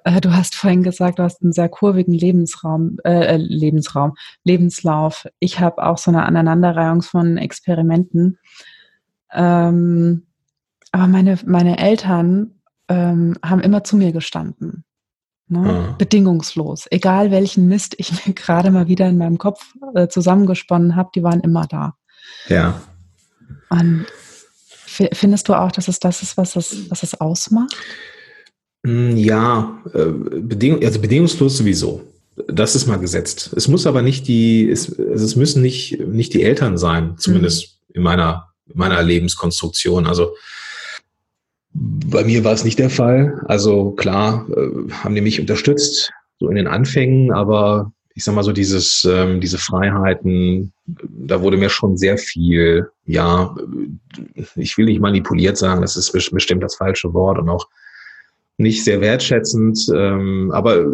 äh, 0.04 0.20
du 0.20 0.34
hast 0.34 0.54
vorhin 0.54 0.82
gesagt, 0.82 1.18
du 1.18 1.22
hast 1.22 1.42
einen 1.42 1.52
sehr 1.52 1.68
kurvigen 1.68 2.14
Lebensraum, 2.14 2.98
äh, 3.04 3.34
äh 3.34 3.36
Lebensraum, 3.36 4.14
Lebenslauf. 4.44 5.26
Ich 5.38 5.60
habe 5.60 5.84
auch 5.84 5.98
so 5.98 6.10
eine 6.10 6.24
Aneinanderreihung 6.24 7.02
von 7.02 7.36
Experimenten. 7.36 8.38
Ähm, 9.32 10.26
aber 10.90 11.06
meine, 11.06 11.38
meine 11.44 11.78
Eltern 11.78 12.60
ähm, 12.88 13.36
haben 13.44 13.60
immer 13.60 13.84
zu 13.84 13.96
mir 13.96 14.12
gestanden. 14.12 14.84
Ne? 15.48 15.58
Mhm. 15.58 15.98
Bedingungslos. 15.98 16.86
Egal 16.90 17.30
welchen 17.30 17.68
Mist 17.68 17.94
ich 17.98 18.26
mir 18.26 18.32
gerade 18.34 18.70
mal 18.70 18.88
wieder 18.88 19.08
in 19.08 19.18
meinem 19.18 19.38
Kopf 19.38 19.74
äh, 19.94 20.08
zusammengesponnen 20.08 20.96
habe, 20.96 21.10
die 21.14 21.22
waren 21.22 21.40
immer 21.40 21.66
da. 21.66 21.96
Ja. 22.48 22.80
Und 23.70 24.06
findest 25.12 25.48
du 25.48 25.54
auch, 25.54 25.72
dass 25.72 25.88
es 25.88 26.00
das 26.00 26.22
ist, 26.22 26.36
was 26.36 26.56
es, 26.56 26.90
was 26.90 27.02
es 27.02 27.20
ausmacht? 27.20 27.76
Hm, 28.84 29.16
ja, 29.16 29.78
äh, 29.94 30.06
beding 30.06 30.84
also 30.84 31.00
bedingungslos 31.00 31.56
sowieso. 31.56 32.02
Das 32.46 32.76
ist 32.76 32.86
mal 32.86 32.98
gesetzt. 32.98 33.52
Es 33.56 33.68
muss 33.68 33.86
aber 33.86 34.02
nicht 34.02 34.28
die, 34.28 34.68
es, 34.68 34.98
also 34.98 35.24
es 35.24 35.34
müssen 35.34 35.60
nicht, 35.60 35.98
nicht 36.00 36.34
die 36.34 36.42
Eltern 36.42 36.78
sein, 36.78 37.16
zumindest 37.18 37.80
mhm. 37.88 37.94
in 37.96 38.02
meiner, 38.02 38.48
in 38.66 38.78
meiner 38.78 39.02
Lebenskonstruktion. 39.02 40.06
Also 40.06 40.34
bei 41.78 42.24
mir 42.24 42.44
war 42.44 42.52
es 42.52 42.64
nicht 42.64 42.78
der 42.78 42.90
Fall. 42.90 43.40
Also 43.46 43.92
klar, 43.92 44.46
äh, 44.50 44.90
haben 44.92 45.14
die 45.14 45.20
mich 45.20 45.40
unterstützt, 45.40 46.12
so 46.38 46.48
in 46.48 46.56
den 46.56 46.66
Anfängen, 46.66 47.32
aber 47.32 47.92
ich 48.14 48.24
sag 48.24 48.34
mal 48.34 48.42
so, 48.42 48.52
dieses, 48.52 49.06
ähm, 49.08 49.40
diese 49.40 49.58
Freiheiten, 49.58 50.72
da 50.86 51.40
wurde 51.40 51.56
mir 51.56 51.68
schon 51.68 51.96
sehr 51.96 52.18
viel, 52.18 52.88
ja, 53.06 53.54
ich 54.56 54.76
will 54.76 54.86
nicht 54.86 55.00
manipuliert 55.00 55.56
sagen, 55.56 55.82
das 55.82 55.96
ist 55.96 56.10
bestimmt 56.10 56.62
das 56.62 56.74
falsche 56.74 57.14
Wort 57.14 57.38
und 57.38 57.48
auch 57.48 57.68
nicht 58.56 58.82
sehr 58.82 59.00
wertschätzend, 59.00 59.78
ähm, 59.94 60.50
aber 60.52 60.84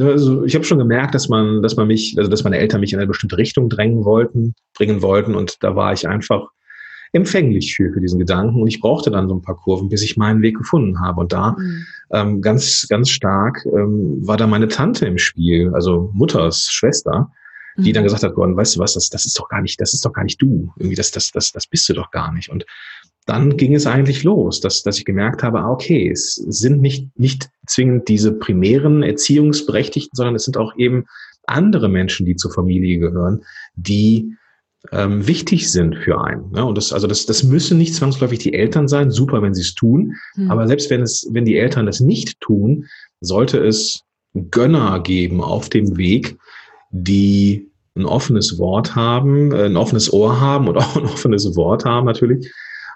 also 0.00 0.44
ich 0.44 0.56
habe 0.56 0.64
schon 0.64 0.78
gemerkt, 0.78 1.14
dass 1.14 1.28
man, 1.28 1.62
dass 1.62 1.76
man 1.76 1.86
mich, 1.86 2.16
also 2.18 2.28
dass 2.28 2.42
meine 2.42 2.58
Eltern 2.58 2.80
mich 2.80 2.92
in 2.92 2.98
eine 2.98 3.06
bestimmte 3.06 3.38
Richtung 3.38 3.68
drängen 3.68 4.04
wollten, 4.04 4.56
bringen 4.74 5.02
wollten 5.02 5.36
und 5.36 5.62
da 5.62 5.76
war 5.76 5.92
ich 5.92 6.08
einfach 6.08 6.48
empfänglich 7.12 7.74
für, 7.74 7.92
für 7.92 8.00
diesen 8.00 8.18
Gedanken 8.18 8.60
und 8.60 8.68
ich 8.68 8.80
brauchte 8.80 9.10
dann 9.10 9.28
so 9.28 9.34
ein 9.34 9.42
paar 9.42 9.56
Kurven, 9.56 9.88
bis 9.88 10.02
ich 10.02 10.16
meinen 10.16 10.42
Weg 10.42 10.56
gefunden 10.56 11.00
habe. 11.00 11.20
Und 11.20 11.32
da 11.32 11.56
mhm. 11.58 11.86
ähm, 12.10 12.40
ganz, 12.40 12.86
ganz 12.88 13.10
stark 13.10 13.64
ähm, 13.66 14.26
war 14.26 14.36
da 14.36 14.46
meine 14.46 14.68
Tante 14.68 15.06
im 15.06 15.18
Spiel, 15.18 15.70
also 15.74 16.10
Mutters 16.14 16.68
Schwester, 16.70 17.30
die 17.76 17.90
mhm. 17.90 17.94
dann 17.94 18.04
gesagt 18.04 18.22
hat, 18.22 18.34
Gordon, 18.34 18.56
weißt 18.56 18.76
du 18.76 18.80
was, 18.80 18.94
das, 18.94 19.10
das 19.10 19.26
ist 19.26 19.38
doch 19.38 19.48
gar 19.48 19.60
nicht, 19.60 19.80
das 19.80 19.94
ist 19.94 20.04
doch 20.04 20.12
gar 20.12 20.24
nicht 20.24 20.40
du. 20.40 20.72
Irgendwie, 20.78 20.96
das, 20.96 21.10
das, 21.10 21.30
das, 21.30 21.52
das 21.52 21.66
bist 21.66 21.88
du 21.88 21.92
doch 21.92 22.10
gar 22.10 22.32
nicht. 22.32 22.48
Und 22.48 22.64
dann 23.26 23.56
ging 23.56 23.74
es 23.74 23.86
eigentlich 23.86 24.24
los, 24.24 24.60
dass, 24.60 24.82
dass 24.82 24.98
ich 24.98 25.04
gemerkt 25.04 25.42
habe, 25.42 25.60
ah, 25.60 25.70
okay, 25.70 26.10
es 26.10 26.34
sind 26.34 26.80
nicht, 26.80 27.08
nicht 27.18 27.50
zwingend 27.66 28.08
diese 28.08 28.32
primären 28.32 29.02
Erziehungsberechtigten, 29.02 30.16
sondern 30.16 30.34
es 30.34 30.44
sind 30.44 30.56
auch 30.56 30.76
eben 30.76 31.04
andere 31.46 31.88
Menschen, 31.88 32.26
die 32.26 32.36
zur 32.36 32.52
Familie 32.52 32.98
gehören, 32.98 33.42
die 33.74 34.36
ähm, 34.90 35.26
wichtig 35.26 35.70
sind 35.70 35.96
für 35.96 36.20
einen. 36.20 36.50
Ne? 36.50 36.64
Und 36.64 36.76
das, 36.76 36.92
also 36.92 37.06
das, 37.06 37.26
das 37.26 37.44
müssen 37.44 37.78
nicht 37.78 37.94
zwangsläufig 37.94 38.40
die 38.40 38.54
Eltern 38.54 38.88
sein. 38.88 39.10
Super, 39.10 39.42
wenn 39.42 39.54
sie 39.54 39.62
es 39.62 39.74
tun. 39.74 40.16
Mhm. 40.34 40.50
Aber 40.50 40.66
selbst 40.66 40.90
wenn 40.90 41.02
es, 41.02 41.28
wenn 41.30 41.44
die 41.44 41.56
Eltern 41.56 41.86
das 41.86 42.00
nicht 42.00 42.40
tun, 42.40 42.86
sollte 43.20 43.58
es 43.58 44.02
Gönner 44.50 45.00
geben 45.00 45.40
auf 45.40 45.68
dem 45.68 45.96
Weg, 45.96 46.36
die 46.90 47.68
ein 47.94 48.06
offenes 48.06 48.58
Wort 48.58 48.96
haben, 48.96 49.52
äh, 49.52 49.66
ein 49.66 49.76
offenes 49.76 50.12
Ohr 50.12 50.40
haben 50.40 50.68
und 50.68 50.76
auch 50.78 50.96
ein 50.96 51.04
offenes 51.04 51.54
Wort 51.54 51.84
haben 51.84 52.06
natürlich 52.06 52.50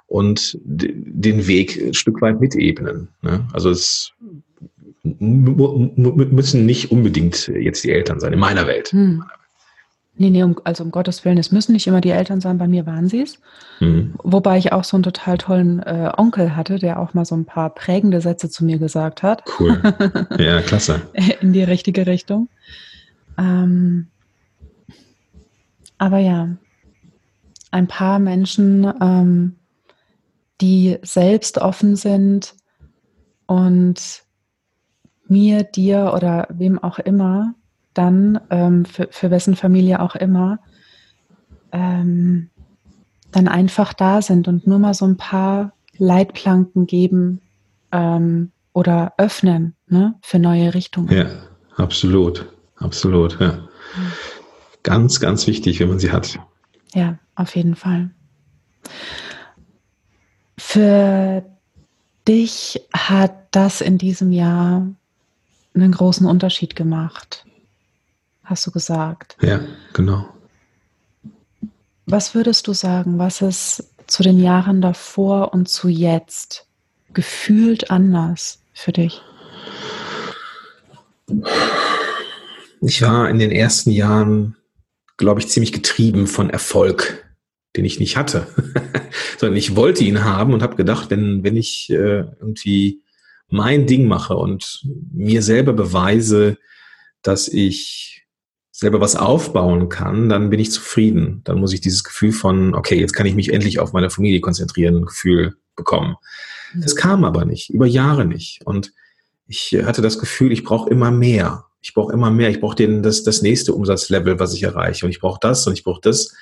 und 0.09 0.59
den 0.63 1.47
Weg 1.47 1.81
ein 1.81 1.95
Stück 1.95 2.21
weit 2.21 2.41
mitebnen. 2.41 3.09
Ne? 3.23 3.47
Also 3.53 3.71
es 3.71 4.13
müssen 5.03 6.67
nicht 6.67 6.91
unbedingt 6.91 7.49
jetzt 7.49 7.85
die 7.85 7.91
Eltern 7.91 8.19
sein, 8.19 8.33
in 8.33 8.39
meiner 8.39 8.67
Welt. 8.67 8.89
Hm. 8.89 9.25
Nee, 10.19 10.31
nee, 10.31 10.43
um, 10.43 10.57
also 10.65 10.83
um 10.83 10.91
Gottes 10.91 11.25
Willen, 11.25 11.37
es 11.37 11.53
müssen 11.53 11.73
nicht 11.73 11.87
immer 11.87 12.01
die 12.01 12.11
Eltern 12.11 12.41
sein, 12.41 12.57
bei 12.57 12.67
mir 12.67 12.87
waren 12.87 13.09
sie 13.09 13.21
es. 13.21 13.39
Mhm. 13.81 14.15
Wobei 14.23 14.57
ich 14.57 14.73
auch 14.73 14.85
so 14.85 14.97
einen 14.97 15.03
total 15.03 15.37
tollen 15.37 15.81
äh, 15.83 16.11
Onkel 16.17 16.57
hatte, 16.57 16.79
der 16.79 16.99
auch 16.99 17.13
mal 17.13 17.27
so 17.27 17.37
ein 17.37 17.45
paar 17.45 17.71
prägende 17.71 18.23
Sätze 18.23 18.49
zu 18.49 18.65
mir 18.65 18.79
gesagt 18.79 19.23
hat. 19.23 19.43
Cool. 19.59 19.81
Ja, 20.39 20.61
klasse. 20.63 21.03
In 21.41 21.53
die 21.53 21.63
richtige 21.63 22.07
Richtung. 22.07 22.49
Ähm, 23.39 24.09
aber 25.99 26.19
ja, 26.19 26.49
ein 27.71 27.87
paar 27.87 28.19
Menschen, 28.19 28.91
ähm, 29.01 29.57
die 30.61 30.99
selbst 31.03 31.59
offen 31.59 31.97
sind 31.97 32.55
und 33.47 34.23
mir, 35.29 35.65
dir 35.65 36.13
oder 36.15 36.47
wem 36.51 36.79
auch 36.83 36.99
immer 36.99 37.55
dann, 37.99 38.41
ähm, 38.51 38.85
für, 38.85 39.09
für 39.11 39.31
wessen 39.31 39.57
Familie 39.57 40.01
auch 40.01 40.15
immer, 40.15 40.59
ähm, 41.73 42.51
dann 43.33 43.49
einfach 43.49 43.93
da 43.93 44.23
sind 44.23 44.49
und 44.49 44.67
nur 44.67 44.79
mal 44.79 44.95
so 44.95 45.07
ein 45.07 45.17
paar 45.17 45.73
Leitplanken 45.99 46.87
geben 46.87 47.41
ähm, 47.93 48.53
oder 48.73 49.15
öffnen 49.19 49.75
ne, 49.89 50.15
für 50.23 50.39
neue 50.39 50.75
Richtungen. 50.75 51.15
Ja, 51.15 51.27
absolut, 51.77 52.47
absolut, 52.77 53.39
ja. 53.41 53.67
Ganz, 54.83 55.21
ganz 55.21 55.47
wichtig, 55.47 55.81
wenn 55.81 55.89
man 55.89 55.99
sie 55.99 56.13
hat. 56.13 56.39
Ja, 56.95 57.19
auf 57.35 57.57
jeden 57.57 57.75
Fall. 57.75 58.11
Für 60.57 61.45
dich 62.29 62.81
hat 62.93 63.35
das 63.51 63.81
in 63.81 63.99
diesem 63.99 64.33
Jahr 64.33 64.87
einen 65.75 65.93
großen 65.93 66.27
Unterschied 66.27 66.77
gemacht 66.77 67.47
hast 68.47 68.67
du 68.67 68.71
gesagt. 68.71 69.37
Ja, 69.43 69.61
genau. 69.93 70.29
Was 72.07 72.35
würdest 72.35 72.67
du 72.69 72.73
sagen, 72.73 73.19
was 73.19 73.43
ist 73.43 73.93
zu 74.07 74.23
den 74.23 74.39
Jahren 74.39 74.81
davor 74.81 75.53
und 75.53 75.69
zu 75.69 75.89
jetzt 75.89 76.67
gefühlt 77.13 77.91
anders 77.91 78.61
für 78.73 78.93
dich? 78.93 79.21
Ich 82.81 83.03
war 83.03 83.29
in 83.29 83.41
den 83.41 83.51
ersten 83.51 83.91
Jahren, 83.91 84.57
glaube 85.17 85.41
ich, 85.41 85.49
ziemlich 85.49 85.73
getrieben 85.73 86.29
von 86.29 86.51
Erfolg, 86.51 87.25
den 87.77 87.85
ich 87.85 87.99
nicht 87.99 88.17
hatte, 88.17 88.47
sondern 89.39 89.57
ich 89.57 89.75
wollte 89.75 90.05
ihn 90.05 90.23
haben 90.23 90.55
und 90.55 90.63
habe 90.63 90.77
gedacht, 90.77 91.11
wenn, 91.11 91.43
wenn 91.43 91.57
ich 91.57 91.91
äh, 91.91 92.25
irgendwie 92.39 93.03
mein 93.49 93.87
Ding 93.87 94.07
mache 94.07 94.37
und 94.37 94.87
mir 95.13 95.43
selber 95.43 95.73
beweise, 95.73 96.59
dass 97.23 97.49
ich 97.49 98.26
selber 98.79 99.01
was 99.01 99.17
aufbauen 99.17 99.89
kann, 99.89 100.29
dann 100.29 100.51
bin 100.51 100.61
ich 100.61 100.71
zufrieden. 100.71 101.41
Dann 101.45 101.61
muss 101.61 101.73
ich 101.73 101.81
dieses 101.81 102.05
Gefühl 102.05 102.33
von, 102.33 102.75
okay, 102.75 103.01
jetzt 103.01 103.15
kann 103.15 103.25
ich 103.25 103.35
mich 103.35 103.51
endlich 103.51 103.79
auf 103.79 103.95
meine 103.95 104.11
Familie 104.11 104.41
konzentrieren, 104.41 105.07
Gefühl 105.07 105.57
bekommen. 105.77 106.17
Mhm. 106.75 106.83
Das 106.83 106.95
kam 106.95 107.25
aber 107.25 107.47
nicht, 107.47 107.71
über 107.71 107.87
Jahre 107.87 108.27
nicht. 108.27 108.67
Und 108.67 108.93
ich 109.47 109.75
hatte 109.83 110.03
das 110.03 110.19
Gefühl, 110.19 110.53
ich 110.53 110.63
brauche 110.63 110.91
immer 110.91 111.11
mehr. 111.11 111.65
Ich 111.81 111.95
brauche 111.95 112.13
immer 112.13 112.31
mehr. 112.31 112.51
Ich 112.51 112.61
brauche 112.61 113.01
das, 113.01 113.23
das 113.23 113.41
nächste 113.41 113.73
Umsatzlevel, 113.73 114.39
was 114.39 114.53
ich 114.53 114.63
erreiche. 114.63 115.07
Und 115.07 115.11
ich 115.11 115.21
brauche 115.21 115.39
das 115.41 115.67
und 115.67 115.73
ich 115.73 115.83
brauche 115.83 116.03
das. 116.03 116.35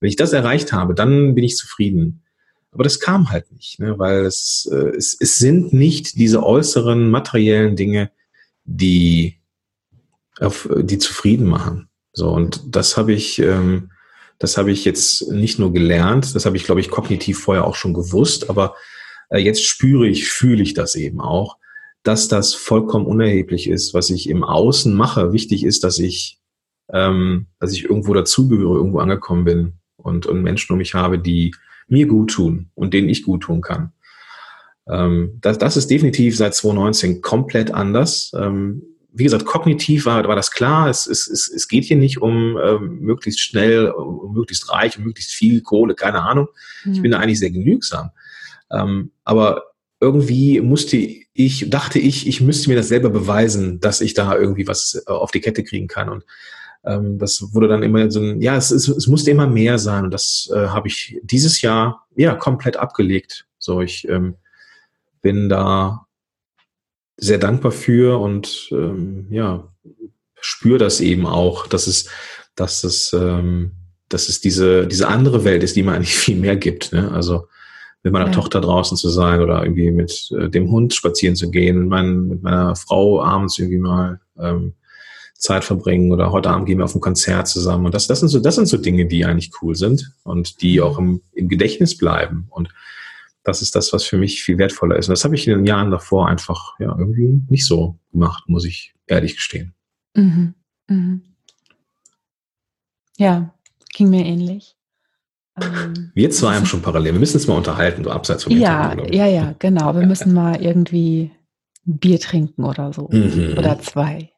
Wenn 0.00 0.08
ich 0.08 0.16
das 0.16 0.32
erreicht 0.32 0.72
habe, 0.72 0.94
dann 0.94 1.34
bin 1.34 1.44
ich 1.44 1.58
zufrieden. 1.58 2.22
Aber 2.70 2.84
das 2.84 3.00
kam 3.00 3.28
halt 3.28 3.52
nicht, 3.52 3.80
ne? 3.80 3.98
weil 3.98 4.24
es, 4.24 4.66
äh, 4.72 4.96
es, 4.96 5.14
es 5.20 5.36
sind 5.36 5.74
nicht 5.74 6.16
diese 6.16 6.42
äußeren 6.42 7.10
materiellen 7.10 7.76
Dinge, 7.76 8.10
die 8.64 9.41
auf 10.40 10.68
die 10.76 10.98
zufrieden 10.98 11.46
machen. 11.46 11.88
So, 12.12 12.30
und 12.30 12.74
das 12.74 12.96
habe 12.96 13.12
ich, 13.12 13.38
ähm, 13.38 13.90
das 14.38 14.56
habe 14.56 14.70
ich 14.70 14.84
jetzt 14.84 15.30
nicht 15.30 15.58
nur 15.58 15.72
gelernt, 15.72 16.34
das 16.34 16.46
habe 16.46 16.56
ich, 16.56 16.64
glaube 16.64 16.80
ich, 16.80 16.90
kognitiv 16.90 17.38
vorher 17.38 17.64
auch 17.64 17.74
schon 17.74 17.94
gewusst, 17.94 18.50
aber 18.50 18.74
äh, 19.30 19.38
jetzt 19.38 19.64
spüre 19.64 20.06
ich, 20.06 20.28
fühle 20.28 20.62
ich 20.62 20.74
das 20.74 20.94
eben 20.94 21.20
auch, 21.20 21.56
dass 22.02 22.28
das 22.28 22.54
vollkommen 22.54 23.06
unerheblich 23.06 23.68
ist, 23.68 23.94
was 23.94 24.10
ich 24.10 24.28
im 24.28 24.42
Außen 24.44 24.92
mache. 24.92 25.32
Wichtig 25.32 25.64
ist, 25.64 25.84
dass 25.84 25.98
ich, 25.98 26.38
ähm, 26.92 27.46
dass 27.60 27.72
ich 27.72 27.84
irgendwo 27.84 28.12
dazugehöre, 28.12 28.76
irgendwo 28.76 28.98
angekommen 28.98 29.44
bin 29.44 29.72
und, 29.96 30.26
und 30.26 30.42
Menschen 30.42 30.72
um 30.72 30.78
mich 30.78 30.94
habe, 30.94 31.18
die 31.18 31.54
mir 31.86 32.06
gut 32.06 32.32
tun 32.32 32.70
und 32.74 32.92
denen 32.92 33.08
ich 33.08 33.22
gut 33.22 33.44
tun 33.44 33.60
kann. 33.60 33.92
Ähm, 34.88 35.38
das, 35.40 35.58
das 35.58 35.76
ist 35.76 35.90
definitiv 35.90 36.36
seit 36.36 36.54
2019 36.54 37.22
komplett 37.22 37.72
anders. 37.72 38.32
Ähm, 38.36 38.82
wie 39.14 39.24
gesagt, 39.24 39.44
kognitiv 39.44 40.06
war, 40.06 40.26
war 40.26 40.36
das 40.36 40.50
klar. 40.50 40.88
Es, 40.88 41.06
es, 41.06 41.26
es, 41.26 41.48
es 41.48 41.68
geht 41.68 41.84
hier 41.84 41.96
nicht 41.96 42.20
um 42.20 42.58
ähm, 42.62 43.00
möglichst 43.00 43.40
schnell, 43.40 43.90
um 43.90 44.32
möglichst 44.32 44.70
reich, 44.70 44.96
um 44.98 45.04
möglichst 45.04 45.32
viel 45.32 45.60
Kohle, 45.60 45.94
keine 45.94 46.22
Ahnung. 46.22 46.48
Mhm. 46.84 46.92
Ich 46.92 47.02
bin 47.02 47.10
da 47.10 47.18
eigentlich 47.18 47.38
sehr 47.38 47.50
genügsam. 47.50 48.10
Ähm, 48.70 49.12
aber 49.24 49.64
irgendwie 50.00 50.60
musste 50.60 50.96
ich, 50.96 51.68
dachte 51.68 51.98
ich, 51.98 52.26
ich 52.26 52.40
müsste 52.40 52.70
mir 52.70 52.76
das 52.76 52.88
selber 52.88 53.10
beweisen, 53.10 53.80
dass 53.80 54.00
ich 54.00 54.14
da 54.14 54.34
irgendwie 54.34 54.66
was 54.66 55.02
äh, 55.06 55.10
auf 55.10 55.30
die 55.30 55.40
Kette 55.40 55.62
kriegen 55.62 55.88
kann. 55.88 56.08
Und 56.08 56.24
ähm, 56.84 57.18
das 57.18 57.52
wurde 57.52 57.68
dann 57.68 57.82
immer 57.82 58.10
so 58.10 58.20
ein, 58.20 58.40
ja, 58.40 58.56
es, 58.56 58.70
es, 58.70 58.88
es 58.88 59.06
musste 59.06 59.30
immer 59.30 59.46
mehr 59.46 59.78
sein. 59.78 60.04
Und 60.04 60.14
das 60.14 60.50
äh, 60.54 60.68
habe 60.68 60.88
ich 60.88 61.20
dieses 61.22 61.60
Jahr 61.60 62.06
ja 62.16 62.34
komplett 62.34 62.78
abgelegt. 62.78 63.46
So, 63.58 63.82
ich 63.82 64.08
ähm, 64.08 64.36
bin 65.20 65.50
da 65.50 66.06
sehr 67.16 67.38
dankbar 67.38 67.72
für 67.72 68.20
und 68.20 68.68
ähm, 68.72 69.26
ja, 69.30 69.68
spüre 70.40 70.78
das 70.78 71.00
eben 71.00 71.26
auch, 71.26 71.66
dass 71.66 71.86
es, 71.86 72.08
dass 72.54 72.84
es, 72.84 73.12
ähm, 73.12 73.72
dass 74.08 74.28
es 74.28 74.40
diese, 74.40 74.86
diese 74.86 75.08
andere 75.08 75.44
Welt 75.44 75.62
ist, 75.62 75.76
die 75.76 75.82
mir 75.82 75.92
eigentlich 75.92 76.16
viel 76.16 76.36
mehr 76.36 76.56
gibt. 76.56 76.92
Ne? 76.92 77.10
Also 77.10 77.46
mit 78.02 78.12
meiner 78.12 78.26
ja. 78.26 78.32
Tochter 78.32 78.60
draußen 78.60 78.96
zu 78.96 79.08
sein 79.08 79.40
oder 79.40 79.62
irgendwie 79.62 79.92
mit 79.92 80.30
äh, 80.36 80.48
dem 80.48 80.70
Hund 80.70 80.92
spazieren 80.92 81.36
zu 81.36 81.50
gehen, 81.50 81.78
mit, 81.78 81.88
mein, 81.88 82.26
mit 82.26 82.42
meiner 82.42 82.74
Frau 82.74 83.22
abends 83.22 83.58
irgendwie 83.58 83.78
mal 83.78 84.20
ähm, 84.38 84.74
Zeit 85.42 85.64
verbringen 85.64 86.12
oder 86.12 86.30
heute 86.30 86.50
Abend 86.50 86.66
gehen 86.66 86.78
wir 86.78 86.84
auf 86.84 86.94
ein 86.94 87.00
Konzert 87.00 87.48
zusammen. 87.48 87.86
Und 87.86 87.94
das, 87.94 88.06
das 88.06 88.20
sind 88.20 88.28
so, 88.28 88.40
das 88.40 88.54
sind 88.56 88.66
so 88.66 88.76
Dinge, 88.76 89.06
die 89.06 89.24
eigentlich 89.24 89.50
cool 89.60 89.74
sind 89.74 90.12
und 90.24 90.62
die 90.62 90.80
auch 90.80 90.98
im, 90.98 91.22
im 91.32 91.48
Gedächtnis 91.48 91.96
bleiben. 91.96 92.46
Und 92.50 92.68
das 93.44 93.62
ist 93.62 93.74
das, 93.74 93.92
was 93.92 94.04
für 94.04 94.18
mich 94.18 94.42
viel 94.42 94.58
wertvoller 94.58 94.96
ist. 94.96 95.08
Und 95.08 95.12
das 95.12 95.24
habe 95.24 95.34
ich 95.34 95.46
in 95.46 95.56
den 95.56 95.66
Jahren 95.66 95.90
davor 95.90 96.28
einfach 96.28 96.78
ja 96.78 96.94
irgendwie 96.96 97.42
nicht 97.48 97.66
so 97.66 97.98
gemacht, 98.12 98.44
muss 98.46 98.64
ich 98.64 98.94
ehrlich 99.06 99.36
gestehen. 99.36 99.74
Mhm. 100.14 100.54
Mhm. 100.88 101.22
Ja, 103.18 103.54
ging 103.92 104.10
mir 104.10 104.24
ähnlich. 104.24 104.76
Ähm, 105.60 106.12
wir 106.14 106.30
zwei 106.30 106.54
haben 106.54 106.66
schon 106.66 106.82
parallel. 106.82 107.14
Wir 107.14 107.20
müssen 107.20 107.36
uns 107.36 107.46
mal 107.46 107.56
unterhalten, 107.56 108.04
so 108.04 108.10
abseits 108.10 108.44
von 108.44 108.52
Ja, 108.52 108.96
ja, 109.10 109.26
ja, 109.26 109.54
genau. 109.58 109.94
Wir 109.94 110.06
müssen 110.06 110.32
mal 110.32 110.62
irgendwie 110.62 111.30
Bier 111.84 112.20
trinken 112.20 112.64
oder 112.64 112.92
so. 112.92 113.08
Mhm. 113.10 113.54
Oder 113.58 113.78
zwei. 113.80 114.30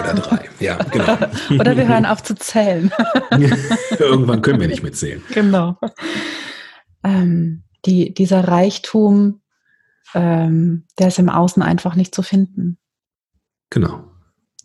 Oder 0.00 0.14
drei, 0.14 0.48
ja, 0.58 0.76
genau. 0.90 1.16
Oder 1.60 1.76
wir 1.76 1.86
hören 1.86 2.04
auf 2.04 2.22
zu 2.22 2.34
zählen. 2.34 2.90
Irgendwann 3.98 4.42
können 4.42 4.60
wir 4.60 4.66
nicht 4.66 4.82
mitzählen. 4.82 5.22
Genau. 5.32 5.78
Ähm, 7.04 7.62
die, 7.84 8.14
dieser 8.14 8.46
Reichtum, 8.48 9.40
ähm, 10.14 10.84
der 10.98 11.08
ist 11.08 11.18
im 11.18 11.28
Außen 11.28 11.62
einfach 11.62 11.94
nicht 11.94 12.14
zu 12.14 12.22
finden. 12.22 12.78
Genau. 13.70 14.04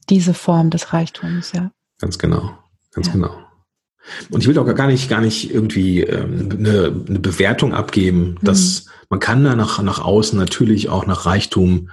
Diese 0.10 0.34
Form 0.34 0.70
des 0.70 0.94
Reichtums, 0.94 1.52
ja. 1.54 1.72
Ganz 2.00 2.20
genau, 2.20 2.58
ganz 2.92 3.08
ja. 3.08 3.14
genau. 3.14 3.48
Und 4.30 4.42
ich 4.42 4.48
will 4.48 4.58
auch 4.58 4.76
gar 4.76 4.88
nicht, 4.88 5.10
gar 5.10 5.22
nicht 5.22 5.54
irgendwie 5.54 6.02
ähm, 6.02 6.50
eine, 6.52 6.86
eine 7.08 7.20
Bewertung 7.20 7.74
abgeben, 7.74 8.38
dass 8.42 8.86
mhm. 8.86 8.92
man 9.10 9.20
kann 9.20 9.44
da 9.44 9.56
nach, 9.56 9.82
nach 9.82 10.00
außen 10.00 10.38
natürlich 10.38 10.90
auch 10.90 11.06
nach 11.06 11.26
Reichtum 11.26 11.90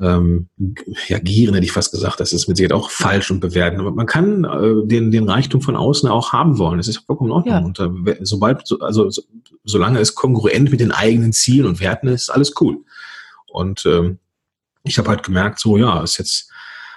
ähm, 0.00 0.48
ja, 1.08 1.18
gieren 1.18 1.54
hätte 1.54 1.66
ich 1.66 1.72
fast 1.72 1.92
gesagt, 1.92 2.20
das 2.20 2.32
ist 2.32 2.48
mit 2.48 2.56
Sicherheit 2.56 2.72
auch 2.72 2.90
falsch 2.90 3.30
und 3.30 3.40
bewerten. 3.40 3.80
Aber 3.80 3.90
man 3.90 4.06
kann 4.06 4.44
äh, 4.44 4.86
den, 4.86 5.10
den 5.10 5.28
Reichtum 5.28 5.60
von 5.60 5.76
außen 5.76 6.08
auch 6.08 6.32
haben 6.32 6.58
wollen. 6.58 6.78
Das 6.78 6.88
ist 6.88 7.04
vollkommen 7.04 7.30
in 7.30 7.36
Ordnung. 7.36 7.74
Ja. 7.76 7.86
Und 7.86 8.08
äh, 8.08 8.16
sobald, 8.22 8.64
also 8.80 9.10
so, 9.10 9.22
solange 9.64 10.00
es 10.00 10.14
kongruent 10.14 10.70
mit 10.70 10.80
den 10.80 10.92
eigenen 10.92 11.32
Zielen 11.32 11.66
und 11.66 11.80
Werten 11.80 12.08
ist, 12.08 12.22
ist 12.22 12.30
alles 12.30 12.54
cool. 12.60 12.78
Und 13.46 13.84
ähm, 13.84 14.18
ich 14.84 14.96
habe 14.98 15.10
halt 15.10 15.22
gemerkt, 15.22 15.60
so 15.60 15.76
ja, 15.76 16.02
ist 16.02 16.18
jetzt 16.18 16.50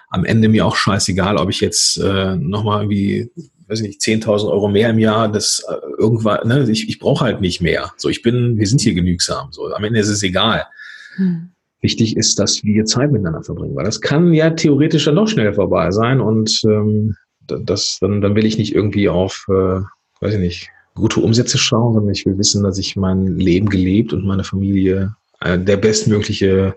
am 0.10 0.24
Ende 0.24 0.48
mir 0.48 0.66
auch 0.66 0.76
scheißegal, 0.76 1.38
ob 1.38 1.50
ich 1.50 1.60
jetzt 1.60 1.98
äh, 1.98 2.38
nochmal 2.38 2.84
irgendwie, 2.84 3.32
weiß 3.68 3.82
ich 3.82 3.88
nicht, 3.88 4.02
10.000 4.02 4.50
Euro 4.50 4.70
mehr 4.70 4.92
im 4.92 5.00
Jahr, 5.00 5.30
das 5.30 5.62
äh, 5.68 5.76
irgendwann, 5.98 6.48
ne, 6.48 6.70
ich, 6.70 6.88
ich 6.88 7.00
brauche 7.00 7.26
halt 7.26 7.42
nicht 7.42 7.60
mehr. 7.60 7.92
So, 7.98 8.08
ich 8.08 8.22
bin, 8.22 8.58
wir 8.58 8.68
sind 8.68 8.80
hier 8.80 8.94
genügsam. 8.94 9.52
So, 9.52 9.74
am 9.74 9.84
Ende 9.84 10.00
ist 10.00 10.10
es 10.10 10.24
egal. 10.24 10.68
Hm 11.16 11.53
wichtig 11.84 12.18
ist, 12.18 12.40
dass 12.40 12.64
wir 12.64 12.86
Zeit 12.86 13.12
miteinander 13.12 13.44
verbringen, 13.44 13.76
weil 13.76 13.86
das 13.86 14.02
kann 14.02 14.34
ja 14.34 14.50
theoretisch 14.50 15.06
dann 15.06 15.16
doch 15.16 15.28
schnell 15.28 15.54
vorbei 15.54 15.92
sein 15.92 16.22
und 16.22 16.62
ähm, 16.66 17.16
das, 17.46 17.98
dann, 18.00 18.22
dann 18.22 18.36
will 18.36 18.46
ich 18.46 18.58
nicht 18.58 18.74
irgendwie 18.74 19.10
auf, 19.10 19.46
äh, 19.50 19.82
weiß 20.22 20.36
ich 20.36 20.40
nicht, 20.40 20.70
gute 20.96 21.20
Umsätze 21.20 21.58
schauen, 21.58 21.94
sondern 21.94 22.14
ich 22.14 22.26
will 22.26 22.38
wissen, 22.38 22.64
dass 22.64 22.78
ich 22.78 22.96
mein 22.96 23.38
Leben 23.38 23.70
gelebt 23.70 24.14
und 24.14 24.26
meine 24.26 24.44
Familie 24.44 25.16
äh, 25.42 25.60
der 25.60 25.78
bestmögliche 25.78 26.76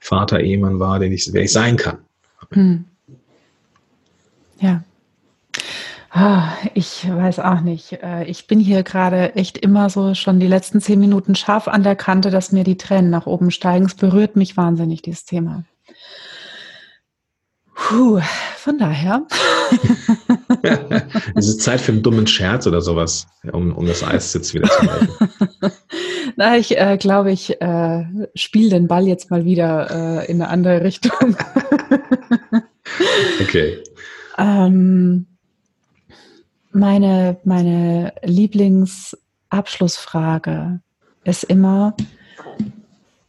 Vater, 0.00 0.40
Ehemann 0.40 0.78
war, 0.78 0.98
den 0.98 1.12
ich, 1.12 1.28
wer 1.32 1.42
ich 1.42 1.52
sein 1.52 1.76
kann. 1.76 1.98
Hm. 2.50 2.84
Ja. 4.60 4.82
Ah, 5.56 5.60
ich 6.74 7.06
weiß 7.08 7.40
auch 7.40 7.60
nicht. 7.60 7.92
Äh, 8.02 8.24
ich 8.24 8.46
bin 8.46 8.60
hier 8.60 8.82
gerade 8.82 9.34
echt 9.34 9.58
immer 9.58 9.90
so 9.90 10.14
schon 10.14 10.40
die 10.40 10.46
letzten 10.46 10.80
zehn 10.80 10.98
Minuten 10.98 11.34
scharf 11.34 11.68
an 11.68 11.82
der 11.82 11.96
Kante, 11.96 12.30
dass 12.30 12.52
mir 12.52 12.64
die 12.64 12.78
Tränen 12.78 13.10
nach 13.10 13.26
oben 13.26 13.50
steigen. 13.50 13.86
Es 13.86 13.94
berührt 13.94 14.34
mich 14.34 14.56
wahnsinnig, 14.56 15.02
dieses 15.02 15.24
Thema. 15.24 15.64
Puh, 17.74 18.20
von 18.56 18.76
daher. 18.76 19.26
es 21.36 21.46
ist 21.48 21.62
Zeit 21.62 21.80
für 21.80 21.92
einen 21.92 22.02
dummen 22.02 22.26
Scherz 22.26 22.66
oder 22.66 22.80
sowas, 22.80 23.28
um, 23.52 23.72
um 23.72 23.86
das 23.86 24.02
Eis 24.02 24.34
jetzt 24.34 24.52
wieder 24.52 24.68
zu 24.68 24.90
halten. 24.90 25.08
Na, 26.36 26.56
ich 26.56 26.76
äh, 26.76 26.96
glaube, 26.98 27.30
ich 27.30 27.60
äh, 27.60 28.04
spiele 28.34 28.70
den 28.70 28.88
Ball 28.88 29.06
jetzt 29.06 29.30
mal 29.30 29.44
wieder 29.44 30.22
äh, 30.22 30.30
in 30.30 30.42
eine 30.42 30.50
andere 30.50 30.82
Richtung. 30.82 31.36
okay. 33.40 33.78
Ähm, 34.36 35.27
meine, 36.78 37.36
meine 37.44 38.14
Lieblingsabschlussfrage 38.22 40.80
ist 41.24 41.44
immer, 41.44 41.94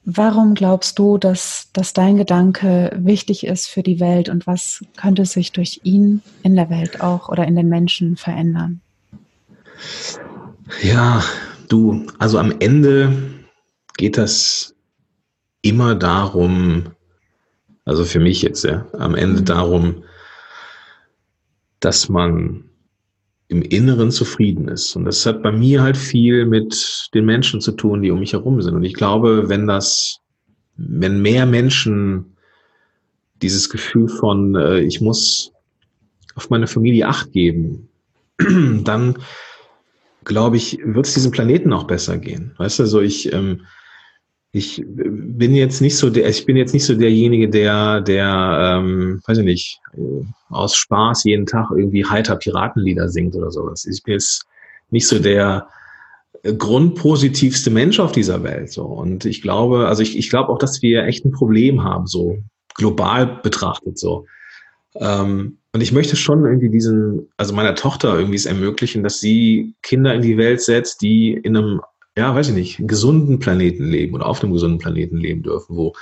warum 0.06 0.54
glaubst 0.54 0.98
du, 1.00 1.18
dass, 1.18 1.70
dass 1.74 1.92
dein 1.94 2.16
Gedanke 2.18 2.92
wichtig 2.96 3.46
ist 3.46 3.68
für 3.68 3.84
die 3.84 4.00
Welt 4.00 4.30
und 4.30 4.48
was 4.48 4.86
könnte 4.98 5.26
sich 5.26 5.52
durch 5.52 5.82
ihn 5.84 6.22
in 6.44 6.56
der 6.56 6.70
Welt 6.70 7.02
auch 7.02 7.28
oder 7.30 7.46
in 7.46 7.56
den 7.56 7.70
Menschen 7.70 8.18
verändern? 8.18 8.82
Ja, 10.82 11.24
du, 11.68 12.08
also 12.20 12.40
am 12.40 12.54
Ende 12.60 13.16
geht 13.98 14.18
das 14.18 14.76
immer 15.62 15.96
darum, 15.96 16.92
also 17.86 18.06
für 18.06 18.20
mich 18.20 18.42
jetzt, 18.42 18.64
ja, 18.64 18.86
am 18.94 19.16
Ende 19.16 19.42
mhm. 19.42 19.46
darum, 19.46 20.04
dass 21.80 22.10
man 22.10 22.69
im 23.50 23.64
Inneren 23.64 24.12
zufrieden 24.12 24.68
ist. 24.68 24.96
Und 24.96 25.06
das 25.06 25.26
hat 25.26 25.42
bei 25.42 25.52
mir 25.52 25.82
halt 25.82 25.98
viel 25.98 26.46
mit 26.46 27.10
den 27.16 27.26
Menschen 27.26 27.62
zu 27.62 27.72
tun, 27.72 28.04
die 28.04 28.12
um 28.12 28.20
mich 28.20 28.34
herum 28.34 28.62
sind. 28.62 28.76
Und 28.76 28.84
ich 28.84 28.94
glaube, 28.94 29.50
wenn 29.50 29.66
das, 29.66 30.20
wenn 30.78 31.22
mehr 31.22 31.48
Menschen 31.48 32.38
dieses 33.42 33.70
Gefühl 33.70 34.08
von, 34.08 34.56
äh, 34.56 34.82
ich 34.82 35.02
muss 35.02 35.52
auf 36.36 36.52
meine 36.52 36.68
Familie 36.68 37.08
Acht 37.08 37.32
geben, 37.32 37.90
dann 38.38 39.18
glaube 40.26 40.58
ich, 40.58 40.78
wird 40.84 41.08
es 41.08 41.16
diesem 41.16 41.32
Planeten 41.32 41.74
auch 41.74 41.86
besser 41.86 42.20
gehen. 42.20 42.54
Weißt 42.58 42.78
du, 42.78 42.86
so 42.86 43.02
ich, 43.02 43.34
ähm, 43.34 43.62
ich 44.52 44.84
bin 44.88 45.54
jetzt 45.54 45.80
nicht 45.80 45.96
so 45.96 46.10
der, 46.10 46.28
ich 46.28 46.46
bin 46.46 46.58
jetzt 46.58 46.74
nicht 46.74 46.86
so 46.86 46.96
derjenige, 46.96 47.50
der, 47.50 48.02
der, 48.02 48.80
ähm, 48.80 49.22
weiß 49.26 49.38
ich 49.40 49.46
nicht, 49.46 49.80
äh, 49.96 50.26
aus 50.50 50.76
Spaß 50.76 51.24
jeden 51.26 51.46
Tag 51.46 51.70
irgendwie 51.70 52.06
heiter 52.06 52.36
Piratenlieder 52.36 53.10
singt 53.10 53.36
oder 53.36 53.52
sowas. 53.52 53.86
Ich 53.86 54.02
bin 54.04 54.14
jetzt 54.14 54.46
nicht 54.90 55.08
so 55.08 55.20
der 55.20 55.68
äh, 56.42 56.54
grundpositivste 56.54 57.70
Mensch 57.70 58.00
auf 58.00 58.12
dieser 58.12 58.42
Welt. 58.42 58.72
So. 58.72 58.86
Und 58.86 59.26
ich 59.26 59.44
glaube, 59.44 59.88
also 59.88 60.02
ich, 60.02 60.18
ich 60.18 60.32
glaube 60.32 60.50
auch, 60.50 60.58
dass 60.58 60.82
wir 60.82 61.04
echt 61.04 61.26
ein 61.26 61.32
Problem 61.32 61.84
haben, 61.84 62.08
so 62.08 62.40
global 62.74 63.40
betrachtet 63.44 64.00
so. 64.00 64.26
Ähm, 64.96 65.58
und 65.74 65.82
ich 65.82 65.92
möchte 65.92 66.16
schon 66.16 66.46
irgendwie 66.46 66.70
diesen, 66.70 67.30
also 67.38 67.54
meiner 67.54 67.76
Tochter 67.76 68.18
irgendwie 68.18 68.36
es 68.36 68.48
ermöglichen, 68.48 69.04
dass 69.04 69.20
sie 69.20 69.76
Kinder 69.84 70.16
in 70.16 70.24
die 70.24 70.38
Welt 70.38 70.62
setzt, 70.62 71.04
die 71.04 71.34
in 71.34 71.56
einem 71.56 71.82
ja, 72.18 72.34
weiß 72.36 72.50
ich 72.50 72.56
nicht, 72.56 72.88
gesunden 72.88 73.40
Planeten 73.40 73.86
leben 73.86 74.16
oder 74.16 74.26
auf 74.26 74.44
einem 74.44 74.54
gesunden 74.54 74.80
Planeten 74.80 75.18
leben 75.18 75.44
dürfen, 75.44 75.76
wo, 75.76 75.94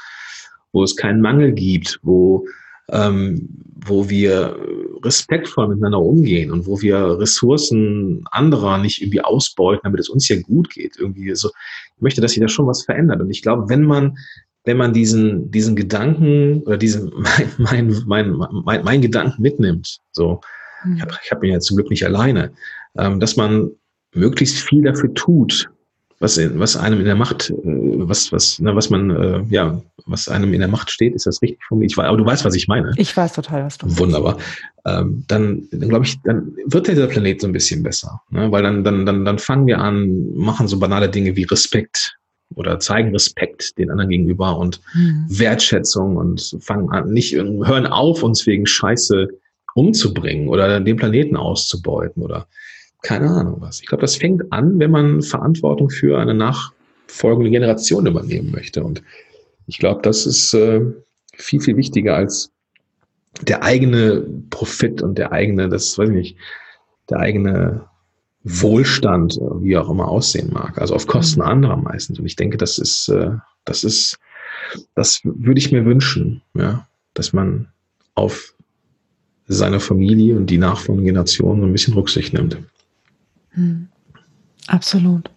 wo 0.71 0.83
es 0.83 0.95
keinen 0.95 1.21
Mangel 1.21 1.51
gibt, 1.51 1.99
wo, 2.01 2.45
ähm, 2.89 3.47
wo 3.85 4.09
wir 4.09 4.57
respektvoll 5.03 5.67
miteinander 5.67 5.99
umgehen 5.99 6.51
und 6.51 6.65
wo 6.65 6.81
wir 6.81 7.19
Ressourcen 7.19 8.23
anderer 8.31 8.77
nicht 8.77 9.01
irgendwie 9.01 9.21
ausbeuten, 9.21 9.81
damit 9.83 9.99
es 9.99 10.09
uns 10.09 10.25
hier 10.25 10.41
gut 10.41 10.69
geht. 10.69 10.97
Irgendwie 10.97 11.33
so, 11.35 11.49
ich 11.95 12.01
möchte, 12.01 12.21
dass 12.21 12.31
sich 12.31 12.41
da 12.41 12.47
schon 12.47 12.67
was 12.67 12.83
verändert. 12.83 13.21
Und 13.21 13.29
ich 13.29 13.41
glaube, 13.41 13.69
wenn 13.69 13.83
man, 13.83 14.17
wenn 14.65 14.77
man 14.77 14.93
diesen, 14.93 15.51
diesen 15.51 15.75
Gedanken 15.75 16.63
oder 16.63 16.77
diesen, 16.77 17.11
mein, 17.57 18.03
mein, 18.05 18.31
mein, 18.31 18.83
mein, 18.83 19.01
Gedanken 19.01 19.41
mitnimmt, 19.41 19.99
so, 20.11 20.41
ich 20.83 20.91
hm. 20.91 21.01
habe 21.01 21.13
ich 21.23 21.31
hab 21.31 21.43
ihn 21.43 21.53
ja 21.53 21.59
zum 21.59 21.77
Glück 21.77 21.89
nicht 21.89 22.05
alleine, 22.05 22.51
ähm, 22.97 23.19
dass 23.19 23.35
man 23.35 23.71
möglichst 24.13 24.59
viel 24.59 24.83
dafür 24.83 25.13
tut, 25.13 25.69
was, 26.19 26.38
was 26.38 26.75
einem 26.75 26.99
in 26.99 27.06
der 27.06 27.15
Macht, 27.15 27.49
äh, 27.49 27.53
was, 27.56 28.32
was, 28.32 28.60
na, 28.60 28.75
was 28.75 28.89
man, 28.89 29.12
äh, 29.12 29.43
ja, 29.49 29.80
was 30.06 30.27
einem 30.27 30.53
in 30.53 30.60
der 30.60 30.67
Macht 30.67 30.89
steht, 30.89 31.13
ist 31.13 31.27
das 31.27 31.41
richtig 31.41 31.60
von 31.67 31.80
mir? 31.80 31.86
Ich 31.86 31.95
weiß, 31.95 32.06
aber 32.08 32.17
du 32.17 32.25
weißt, 32.25 32.43
was 32.43 32.56
ich 32.56 32.67
meine. 32.67 32.91
Ich 32.97 33.15
weiß 33.15 33.34
total, 33.34 33.65
was 33.65 33.77
du 33.77 33.86
meinst. 33.86 33.99
Wunderbar. 33.99 34.38
Ähm, 34.86 35.23
dann, 35.27 35.67
dann 35.71 35.89
glaube 35.89 36.06
ich, 36.06 36.19
dann 36.23 36.56
wird 36.65 36.88
dieser 36.88 37.08
Planet 37.08 37.41
so 37.41 37.47
ein 37.47 37.53
bisschen 37.53 37.84
besser. 37.84 38.21
Ne? 38.30 38.51
Weil 38.51 38.63
dann, 38.63 38.84
dann, 38.84 39.06
dann, 39.06 39.25
dann 39.25 39.38
fangen 39.38 39.67
wir 39.67 39.80
an, 39.80 40.34
machen 40.36 40.67
so 40.67 40.80
banale 40.80 41.10
Dinge 41.10 41.36
wie 41.36 41.43
Respekt 41.43 42.17
oder 42.56 42.80
zeigen 42.80 43.12
Respekt 43.12 43.77
den 43.77 43.91
anderen 43.91 44.10
gegenüber 44.10 44.58
und 44.58 44.82
mhm. 44.95 45.25
Wertschätzung 45.27 46.17
und 46.17 46.58
fangen 46.62 46.89
an, 46.89 47.10
nicht, 47.12 47.34
hören 47.36 47.86
auf, 47.86 48.23
uns 48.23 48.47
wegen 48.47 48.65
Scheiße 48.65 49.27
umzubringen 49.75 50.47
oder 50.47 50.80
den 50.80 50.95
Planeten 50.95 51.36
auszubeuten 51.36 52.23
oder 52.23 52.47
keine 53.03 53.29
Ahnung 53.29 53.57
was. 53.60 53.79
Ich 53.81 53.88
glaube, 53.88 54.01
das 54.01 54.15
fängt 54.15 54.51
an, 54.51 54.79
wenn 54.79 54.91
man 54.91 55.21
Verantwortung 55.21 55.89
für 55.89 56.19
eine 56.19 56.33
nachfolgende 56.33 57.51
Generation 57.51 58.05
übernehmen 58.05 58.51
möchte. 58.51 58.83
Und 58.83 59.03
ich 59.67 59.77
glaube, 59.77 60.01
das 60.01 60.25
ist 60.25 60.53
äh, 60.53 60.81
viel, 61.33 61.62
viel 61.62 61.77
wichtiger 61.77 62.15
als 62.15 62.51
der 63.41 63.63
eigene 63.63 64.25
Profit 64.49 65.01
und 65.01 65.17
der 65.17 65.31
eigene, 65.31 65.69
das 65.69 65.97
weiß 65.97 66.10
ich 66.10 66.15
nicht, 66.15 66.38
der 67.10 67.19
eigene 67.19 67.86
Wohlstand, 68.43 69.38
wie 69.60 69.77
auch 69.77 69.89
immer 69.89 70.07
aussehen 70.07 70.51
mag. 70.51 70.79
Also 70.79 70.95
auf 70.95 71.07
Kosten 71.07 71.41
mhm. 71.41 71.47
anderer 71.47 71.77
meistens. 71.77 72.19
Und 72.19 72.25
ich 72.25 72.36
denke, 72.36 72.57
das 72.57 72.77
ist, 72.77 73.10
äh, 73.10 73.31
das 73.65 73.83
ist, 73.83 74.17
das 74.95 75.21
würde 75.23 75.60
ich 75.60 75.71
mir 75.71 75.86
wünschen, 75.86 76.41
ja, 76.53 76.88
dass 77.13 77.33
man 77.33 77.67
auf 78.15 78.53
seine 79.47 79.79
Familie 79.79 80.36
und 80.36 80.49
die 80.49 80.57
nachfolgenden 80.57 81.05
Generationen 81.05 81.63
ein 81.63 81.71
bisschen 81.71 81.93
Rücksicht 81.93 82.33
nimmt. 82.33 82.57
Hm. 83.57 83.89
Absolut, 84.67 85.31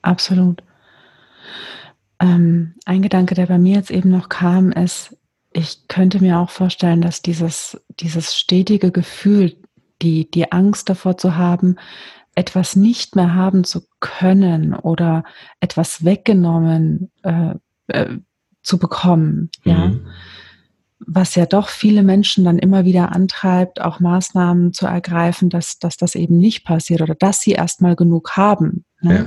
absolut. 0.00 0.62
Ähm, 2.18 2.74
ein 2.86 3.02
Gedanke, 3.02 3.34
der 3.34 3.46
bei 3.46 3.58
mir 3.58 3.76
jetzt 3.76 3.90
eben 3.90 4.10
noch 4.10 4.28
kam, 4.28 4.72
ist, 4.72 5.16
ich 5.52 5.86
könnte 5.88 6.20
mir 6.20 6.38
auch 6.38 6.50
vorstellen, 6.50 7.02
dass 7.02 7.20
dieses, 7.22 7.80
dieses 8.00 8.34
stetige 8.34 8.90
Gefühl, 8.90 9.56
die, 10.02 10.30
die 10.30 10.52
Angst 10.52 10.88
davor 10.88 11.18
zu 11.18 11.36
haben, 11.36 11.76
etwas 12.34 12.76
nicht 12.76 13.16
mehr 13.16 13.34
haben 13.34 13.64
zu 13.64 13.82
können 14.00 14.74
oder 14.74 15.24
etwas 15.60 16.04
weggenommen 16.04 17.10
äh, 17.22 17.54
äh, 17.88 18.18
zu 18.62 18.78
bekommen, 18.78 19.50
mhm. 19.64 19.70
ja, 19.70 19.92
was 20.98 21.34
ja 21.34 21.46
doch 21.46 21.68
viele 21.68 22.02
Menschen 22.02 22.44
dann 22.44 22.58
immer 22.58 22.84
wieder 22.84 23.12
antreibt, 23.12 23.80
auch 23.80 24.00
Maßnahmen 24.00 24.72
zu 24.72 24.86
ergreifen, 24.86 25.50
dass, 25.50 25.78
dass 25.78 25.96
das 25.96 26.14
eben 26.14 26.38
nicht 26.38 26.64
passiert 26.64 27.02
oder 27.02 27.14
dass 27.14 27.40
sie 27.40 27.52
erstmal 27.52 27.96
genug 27.96 28.32
haben. 28.36 28.84
Ne? 29.02 29.14
Ja. 29.14 29.26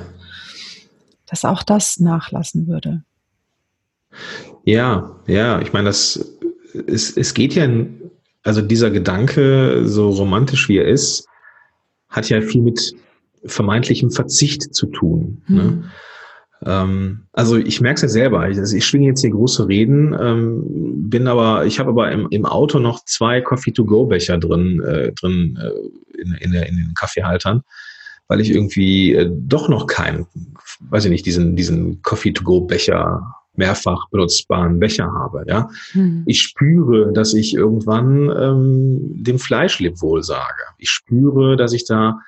Dass 1.28 1.46
auch 1.46 1.62
das 1.62 2.00
nachlassen 2.00 2.68
würde. 2.68 3.04
Ja, 4.64 5.16
ja, 5.28 5.62
ich 5.62 5.72
meine, 5.72 5.90
das, 5.90 6.38
es, 6.88 7.16
es 7.16 7.34
geht 7.36 7.54
ja, 7.54 7.68
also 8.44 8.62
dieser 8.62 8.90
Gedanke, 8.90 9.84
so 9.86 10.10
romantisch 10.10 10.70
wie 10.70 10.78
er 10.78 10.88
ist, 10.88 11.28
hat 12.10 12.30
ja 12.30 12.42
viel 12.42 12.64
mit 12.64 12.96
vermeintlichem 13.46 14.10
Verzicht 14.10 14.74
zu 14.74 14.88
tun. 14.88 15.44
Mhm. 15.48 15.56
Ne? 15.56 15.92
Hm. 16.60 16.68
Ähm, 16.68 17.20
also 17.34 17.58
ich 17.58 17.82
merke 17.82 17.96
es 17.96 18.02
ja 18.02 18.08
selber. 18.10 18.50
Ich, 18.50 18.58
also 18.58 18.76
ich 18.76 18.86
schwinge 18.86 19.08
jetzt 19.08 19.22
hier 19.22 19.32
große 19.32 19.68
Reden, 19.68 20.16
ähm, 20.20 21.10
bin 21.10 21.28
aber, 21.28 21.66
ich 21.66 21.80
habe 21.80 21.90
aber 21.90 22.12
im, 22.12 22.28
im 22.30 22.46
Auto 22.46 22.80
noch 22.80 23.04
zwei 23.06 23.42
Coffee-to-go-Becher 23.42 24.38
drin, 24.38 24.82
äh, 24.82 25.12
drin 25.14 25.58
äh, 25.62 26.20
in, 26.22 26.34
in, 26.34 26.52
der, 26.52 26.68
in 26.68 26.76
den 26.76 26.94
Kaffeehaltern, 26.96 27.64
weil 28.28 28.42
ich 28.42 28.52
irgendwie 28.52 29.14
äh, 29.14 29.30
doch 29.32 29.70
noch 29.70 29.88
keinen, 29.88 30.28
weiß 30.90 31.06
ich 31.06 31.12
nicht, 31.12 31.26
diesen, 31.26 31.56
diesen 31.56 32.02
Coffee-to-go-Becher 32.02 33.22
mehrfach 33.56 34.10
benutzbaren 34.10 34.80
Becher 34.80 35.12
habe. 35.12 35.44
Ja, 35.48 35.70
hm. 35.92 36.24
ich 36.26 36.42
spüre, 36.42 37.12
dass 37.14 37.34
ich 37.34 37.54
irgendwann 37.54 38.30
ähm, 38.30 39.24
dem 39.24 39.38
Fleischleb 39.38 40.02
wohl 40.02 40.24
sage. 40.24 40.64
Ich 40.78 40.90
spüre, 40.90 41.58
dass 41.58 41.74
ich 41.74 41.86
da 41.86 42.20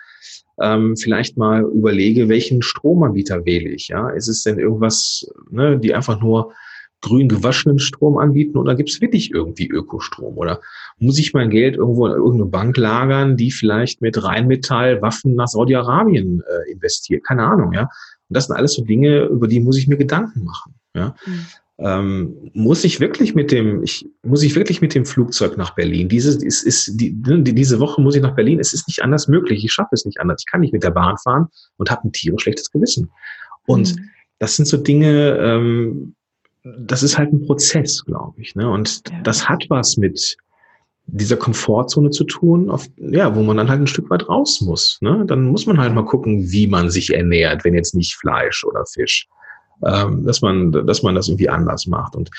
ähm, 0.61 0.95
vielleicht 0.95 1.37
mal 1.37 1.63
überlege, 1.63 2.29
welchen 2.29 2.61
Stromanbieter 2.61 3.45
wähle 3.45 3.69
ich. 3.69 3.89
Ja, 3.89 4.09
ist 4.09 4.27
es 4.27 4.43
denn 4.43 4.59
irgendwas, 4.59 5.25
ne, 5.49 5.79
die 5.79 5.93
einfach 5.93 6.21
nur 6.21 6.53
grün 7.01 7.27
gewaschenen 7.27 7.79
Strom 7.79 8.17
anbieten 8.17 8.57
oder 8.57 8.75
gibt 8.75 8.89
es 8.89 9.01
wirklich 9.01 9.31
irgendwie 9.31 9.67
Ökostrom? 9.67 10.37
Oder 10.37 10.61
muss 10.99 11.17
ich 11.17 11.33
mein 11.33 11.49
Geld 11.49 11.75
irgendwo 11.75 12.05
in 12.05 12.13
irgendeine 12.13 12.45
Bank 12.45 12.77
lagern, 12.77 13.37
die 13.37 13.51
vielleicht 13.51 14.01
mit 14.01 14.23
Rheinmetall 14.23 15.01
Waffen 15.01 15.35
nach 15.35 15.47
Saudi-Arabien 15.47 16.41
äh, 16.41 16.71
investiert? 16.71 17.23
Keine 17.23 17.43
Ahnung, 17.43 17.73
ja. 17.73 17.81
Und 17.81 18.37
das 18.37 18.45
sind 18.45 18.55
alles 18.55 18.73
so 18.73 18.83
Dinge, 18.83 19.23
über 19.23 19.47
die 19.47 19.59
muss 19.59 19.77
ich 19.77 19.87
mir 19.87 19.97
Gedanken 19.97 20.43
machen. 20.43 20.75
Ja. 20.95 21.15
Mhm. 21.25 21.45
Ähm, 21.83 22.51
muss 22.53 22.83
ich 22.83 22.99
wirklich 22.99 23.33
mit 23.33 23.51
dem, 23.51 23.81
ich, 23.81 24.07
muss 24.21 24.43
ich 24.43 24.55
wirklich 24.55 24.81
mit 24.81 24.93
dem 24.93 25.05
Flugzeug 25.05 25.57
nach 25.57 25.73
Berlin? 25.73 26.09
Diese, 26.09 26.45
ist, 26.45 26.61
ist, 26.61 26.91
die, 26.99 27.11
diese 27.11 27.79
Woche 27.79 28.01
muss 28.01 28.15
ich 28.15 28.21
nach 28.21 28.35
Berlin. 28.35 28.59
Es 28.59 28.71
ist 28.71 28.87
nicht 28.87 29.03
anders 29.03 29.27
möglich. 29.27 29.65
Ich 29.65 29.73
schaffe 29.73 29.89
es 29.93 30.05
nicht 30.05 30.19
anders. 30.19 30.43
Ich 30.45 30.51
kann 30.51 30.61
nicht 30.61 30.73
mit 30.73 30.83
der 30.83 30.91
Bahn 30.91 31.17
fahren 31.17 31.47
und 31.77 31.89
habe 31.89 32.07
ein 32.07 32.11
tierisch 32.11 32.43
schlechtes 32.43 32.69
Gewissen. 32.69 33.09
Und 33.65 33.95
mhm. 33.95 34.09
das 34.37 34.55
sind 34.57 34.67
so 34.67 34.77
Dinge, 34.77 35.37
ähm, 35.37 36.15
das 36.63 37.01
ist 37.01 37.17
halt 37.17 37.33
ein 37.33 37.45
Prozess, 37.47 38.05
glaube 38.05 38.39
ich. 38.39 38.53
Ne? 38.53 38.69
Und 38.69 39.01
ja. 39.09 39.21
das 39.23 39.49
hat 39.49 39.65
was 39.69 39.97
mit 39.97 40.37
dieser 41.07 41.37
Komfortzone 41.37 42.11
zu 42.11 42.25
tun, 42.25 42.69
auf, 42.69 42.87
ja, 42.97 43.35
wo 43.35 43.41
man 43.41 43.57
dann 43.57 43.69
halt 43.69 43.81
ein 43.81 43.87
Stück 43.87 44.09
weit 44.11 44.29
raus 44.29 44.61
muss. 44.61 44.99
Ne? 45.01 45.25
Dann 45.25 45.45
muss 45.45 45.65
man 45.65 45.79
halt 45.79 45.95
mal 45.95 46.05
gucken, 46.05 46.51
wie 46.51 46.67
man 46.67 46.91
sich 46.91 47.11
ernährt, 47.11 47.63
wenn 47.63 47.73
jetzt 47.73 47.95
nicht 47.95 48.15
Fleisch 48.15 48.63
oder 48.63 48.85
Fisch 48.85 49.27
ähm, 49.85 50.25
dass 50.25 50.41
man, 50.41 50.71
dass 50.71 51.03
man 51.03 51.15
das 51.15 51.27
irgendwie 51.27 51.49
anders 51.49 51.87
macht. 51.87 52.15
Und 52.15 52.29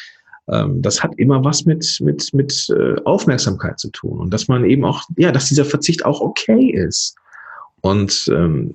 ähm, 0.48 0.82
das 0.82 1.02
hat 1.02 1.14
immer 1.16 1.44
was 1.44 1.64
mit, 1.64 1.98
mit, 2.00 2.32
mit 2.34 2.68
äh, 2.70 3.00
Aufmerksamkeit 3.04 3.78
zu 3.78 3.90
tun 3.90 4.18
und 4.18 4.30
dass 4.32 4.48
man 4.48 4.64
eben 4.64 4.84
auch, 4.84 5.02
ja, 5.16 5.30
dass 5.30 5.48
dieser 5.48 5.64
Verzicht 5.64 6.04
auch 6.04 6.20
okay 6.20 6.70
ist. 6.70 7.14
Und 7.80 8.28
ähm, 8.32 8.74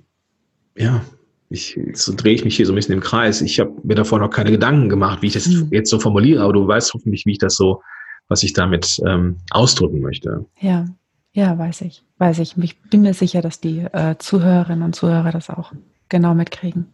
ja, 0.77 1.01
ich, 1.49 1.80
so 1.93 2.13
drehe 2.15 2.34
ich 2.34 2.43
mich 2.43 2.56
hier 2.56 2.65
so 2.65 2.73
ein 2.73 2.75
bisschen 2.75 2.93
im 2.93 2.99
Kreis. 2.99 3.41
Ich 3.41 3.60
habe 3.60 3.71
mir 3.84 3.95
davor 3.95 4.19
noch 4.19 4.30
keine 4.30 4.51
Gedanken 4.51 4.89
gemacht, 4.89 5.21
wie 5.21 5.27
ich 5.27 5.34
das 5.34 5.47
mhm. 5.47 5.69
jetzt 5.71 5.89
so 5.89 5.99
formuliere, 5.99 6.43
aber 6.43 6.53
du 6.53 6.67
weißt 6.67 6.93
hoffentlich, 6.93 7.25
wie 7.25 7.32
ich 7.32 7.38
das 7.38 7.56
so, 7.56 7.82
was 8.27 8.43
ich 8.43 8.53
damit 8.53 9.01
ähm, 9.06 9.38
ausdrücken 9.51 10.01
möchte. 10.01 10.45
Ja, 10.60 10.86
ja, 11.34 11.58
weiß 11.58 11.82
ich, 11.82 12.03
weiß 12.17 12.39
ich. 12.39 12.58
Ich 12.58 12.82
bin 12.82 13.01
mir 13.01 13.13
sicher, 13.13 13.41
dass 13.41 13.60
die 13.62 13.80
äh, 13.80 14.15
Zuhörerinnen 14.17 14.84
und 14.84 14.95
Zuhörer 14.95 15.32
das 15.32 15.49
auch 15.49 15.71
genau 16.10 16.34
mitkriegen. 16.34 16.88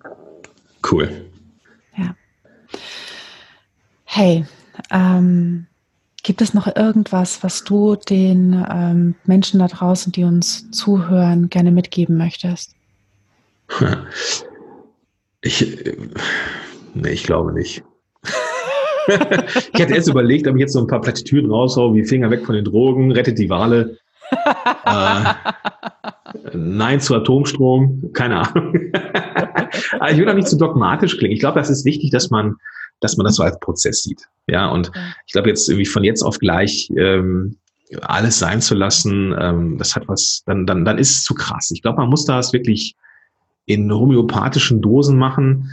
Cool. 0.89 1.09
Hey, 4.15 4.45
ähm, 4.91 5.65
gibt 6.21 6.43
es 6.43 6.53
noch 6.53 6.67
irgendwas, 6.75 7.41
was 7.41 7.63
du 7.63 7.95
den 7.95 8.63
ähm, 8.71 9.15
Menschen 9.25 9.59
da 9.59 9.65
draußen, 9.65 10.11
die 10.11 10.23
uns 10.23 10.69
zuhören, 10.69 11.49
gerne 11.49 11.71
mitgeben 11.71 12.15
möchtest? 12.17 12.75
Ich, 15.45 15.75
nee, 16.93 17.09
ich 17.09 17.23
glaube 17.23 17.51
nicht. 17.51 17.83
ich 19.07 19.77
hätte 19.77 19.93
erst 19.93 20.07
überlegt, 20.07 20.47
ob 20.47 20.55
ich 20.55 20.61
jetzt 20.61 20.71
so 20.71 20.79
ein 20.79 20.87
paar 20.87 21.01
Plattitüden 21.01 21.51
raushau, 21.51 21.93
wie 21.93 22.05
Finger 22.05 22.31
weg 22.31 22.45
von 22.45 22.55
den 22.55 22.63
Drogen, 22.63 23.11
rettet 23.11 23.37
die 23.37 23.49
Wale. 23.49 23.97
äh, 24.85 25.33
nein 26.53 27.01
zu 27.01 27.13
Atomstrom, 27.15 28.13
keine 28.13 28.47
Ahnung. 28.47 28.73
ich 28.73 30.17
will 30.17 30.29
auch 30.29 30.33
nicht 30.33 30.47
zu 30.47 30.57
dogmatisch 30.57 31.17
klingen. 31.17 31.33
Ich 31.33 31.41
glaube, 31.41 31.59
das 31.59 31.69
ist 31.69 31.83
wichtig, 31.83 32.11
dass 32.11 32.29
man, 32.29 32.55
dass 33.03 33.17
man 33.17 33.25
das 33.25 33.35
so 33.35 33.43
als 33.43 33.59
Prozess 33.59 34.03
sieht. 34.03 34.21
Ja, 34.47 34.67
und 34.67 34.91
ich 35.25 35.33
glaube 35.33 35.49
jetzt 35.49 35.69
irgendwie 35.69 35.85
von 35.85 36.03
jetzt 36.03 36.21
auf 36.21 36.39
gleich 36.39 36.89
ähm, 36.97 37.57
alles 38.01 38.39
sein 38.39 38.61
zu 38.61 38.75
lassen, 38.75 39.35
ähm, 39.39 39.77
das 39.77 39.95
hat 39.95 40.07
was, 40.07 40.43
dann, 40.45 40.65
dann, 40.65 40.85
dann 40.85 40.97
ist 40.97 41.11
es 41.11 41.23
zu 41.23 41.33
krass. 41.33 41.71
Ich 41.71 41.81
glaube, 41.81 41.99
man 41.99 42.09
muss 42.09 42.25
das 42.25 42.53
wirklich 42.53 42.95
in 43.65 43.91
homöopathischen 43.91 44.81
Dosen 44.81 45.17
machen 45.17 45.69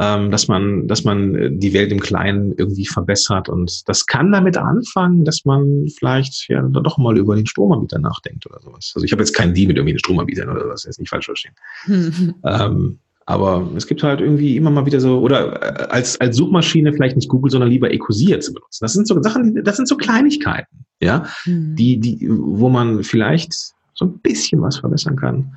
ähm, 0.00 0.30
dass 0.32 0.48
man, 0.48 0.88
dass 0.88 1.04
man 1.04 1.34
äh, 1.36 1.50
die 1.52 1.72
Welt 1.72 1.92
im 1.92 2.00
Kleinen 2.00 2.52
irgendwie 2.56 2.86
verbessert. 2.86 3.48
Und 3.48 3.88
das 3.88 4.06
kann 4.06 4.32
damit 4.32 4.56
anfangen, 4.56 5.24
dass 5.24 5.44
man 5.44 5.86
vielleicht 5.96 6.48
ja 6.48 6.62
doch 6.62 6.98
mal 6.98 7.16
über 7.16 7.36
den 7.36 7.46
Stromanbieter 7.46 8.00
nachdenkt 8.00 8.44
oder 8.46 8.60
sowas. 8.60 8.92
Also 8.94 9.04
ich 9.04 9.12
habe 9.12 9.22
jetzt 9.22 9.34
keinen 9.34 9.54
Deal 9.54 9.68
mit 9.68 9.76
irgendwie 9.76 9.92
den 9.92 10.00
Stromanbietern 10.00 10.48
oder 10.48 10.68
was, 10.68 10.84
jetzt 10.84 10.98
nicht 10.98 11.10
falsch 11.10 11.26
verstehen. 11.26 11.54
ähm, 11.86 12.98
aber 13.26 13.70
es 13.76 13.86
gibt 13.86 14.02
halt 14.02 14.20
irgendwie 14.20 14.56
immer 14.56 14.70
mal 14.70 14.86
wieder 14.86 15.00
so, 15.00 15.20
oder 15.20 15.62
äh, 15.62 15.84
als, 15.86 16.20
als 16.20 16.36
Suchmaschine 16.36 16.92
vielleicht 16.92 17.16
nicht 17.16 17.28
Google, 17.28 17.50
sondern 17.50 17.70
lieber 17.70 17.92
Ecosia 17.92 18.40
zu 18.40 18.52
benutzen. 18.52 18.84
Das 18.84 18.92
sind 18.92 19.06
so 19.06 19.20
Sachen, 19.22 19.62
das 19.64 19.76
sind 19.76 19.88
so 19.88 19.96
Kleinigkeiten, 19.96 20.84
ja, 21.00 21.26
mhm. 21.46 21.74
die, 21.74 21.98
die, 21.98 22.28
wo 22.30 22.68
man 22.68 23.02
vielleicht 23.02 23.54
so 23.94 24.06
ein 24.06 24.18
bisschen 24.18 24.60
was 24.60 24.78
verbessern 24.78 25.16
kann 25.16 25.54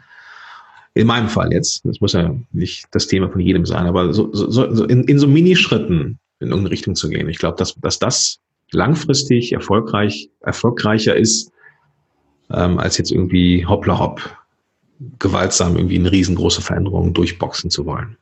in 0.97 1.07
meinem 1.07 1.29
Fall 1.29 1.53
jetzt, 1.53 1.85
das 1.85 2.01
muss 2.01 2.13
ja 2.13 2.35
nicht 2.51 2.85
das 2.91 3.07
Thema 3.07 3.29
von 3.29 3.39
jedem 3.39 3.65
sein, 3.65 3.85
aber 3.85 4.13
so, 4.13 4.33
so, 4.33 4.49
so 4.49 4.83
in, 4.85 5.03
in 5.03 5.19
so 5.19 5.27
Minischritten 5.27 6.17
in 6.39 6.47
irgendeine 6.49 6.71
Richtung 6.71 6.95
zu 6.95 7.09
gehen. 7.09 7.29
Ich 7.29 7.37
glaube, 7.37 7.57
dass, 7.57 7.75
dass 7.75 7.99
das 7.99 8.39
langfristig 8.71 9.53
erfolgreich, 9.53 10.29
erfolgreicher 10.41 11.15
ist, 11.15 11.51
ähm, 12.51 12.79
als 12.79 12.97
jetzt 12.97 13.11
irgendwie 13.11 13.65
hoppla 13.65 13.99
hopp 13.99 14.36
gewaltsam 15.19 15.75
irgendwie 15.75 15.99
eine 15.99 16.11
riesengroße 16.11 16.61
Veränderung 16.61 17.13
durchboxen 17.13 17.69
zu 17.69 17.85
wollen. 17.85 18.17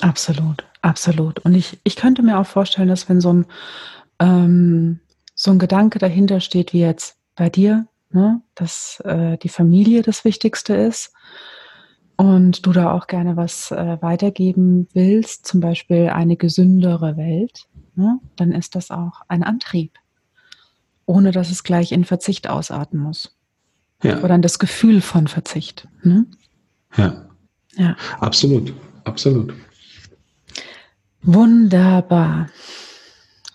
Absolut, 0.00 0.64
absolut. 0.82 1.40
Und 1.40 1.54
ich, 1.54 1.78
ich 1.84 1.96
könnte 1.96 2.22
mir 2.22 2.38
auch 2.38 2.46
vorstellen, 2.46 2.88
dass 2.88 3.08
wenn 3.08 3.20
so 3.20 3.32
ein, 3.32 3.46
ähm, 4.18 5.00
so 5.34 5.50
ein 5.50 5.58
Gedanke 5.58 5.98
dahinter 5.98 6.40
steht, 6.40 6.72
wie 6.72 6.80
jetzt 6.80 7.16
bei 7.36 7.48
dir, 7.48 7.86
ne, 8.10 8.42
dass 8.54 9.00
äh, 9.04 9.38
die 9.38 9.48
Familie 9.48 10.02
das 10.02 10.24
Wichtigste 10.24 10.74
ist, 10.74 11.12
und 12.16 12.66
du 12.66 12.72
da 12.72 12.92
auch 12.92 13.06
gerne 13.06 13.36
was 13.36 13.70
äh, 13.70 13.98
weitergeben 14.00 14.86
willst, 14.92 15.46
zum 15.46 15.60
Beispiel 15.60 16.08
eine 16.08 16.36
gesündere 16.36 17.16
Welt, 17.16 17.66
ne, 17.94 18.20
dann 18.36 18.52
ist 18.52 18.74
das 18.76 18.90
auch 18.90 19.22
ein 19.28 19.42
Antrieb, 19.42 19.98
ohne 21.06 21.32
dass 21.32 21.50
es 21.50 21.64
gleich 21.64 21.90
in 21.90 22.04
Verzicht 22.04 22.48
ausarten 22.48 23.00
muss. 23.00 23.36
Ja. 24.02 24.20
Oder 24.22 24.34
in 24.34 24.42
das 24.42 24.58
Gefühl 24.58 25.00
von 25.00 25.28
Verzicht. 25.28 25.86
Ne? 26.02 26.26
Ja. 26.96 27.26
ja. 27.76 27.96
Absolut, 28.20 28.72
absolut. 29.04 29.54
Wunderbar. 31.22 32.48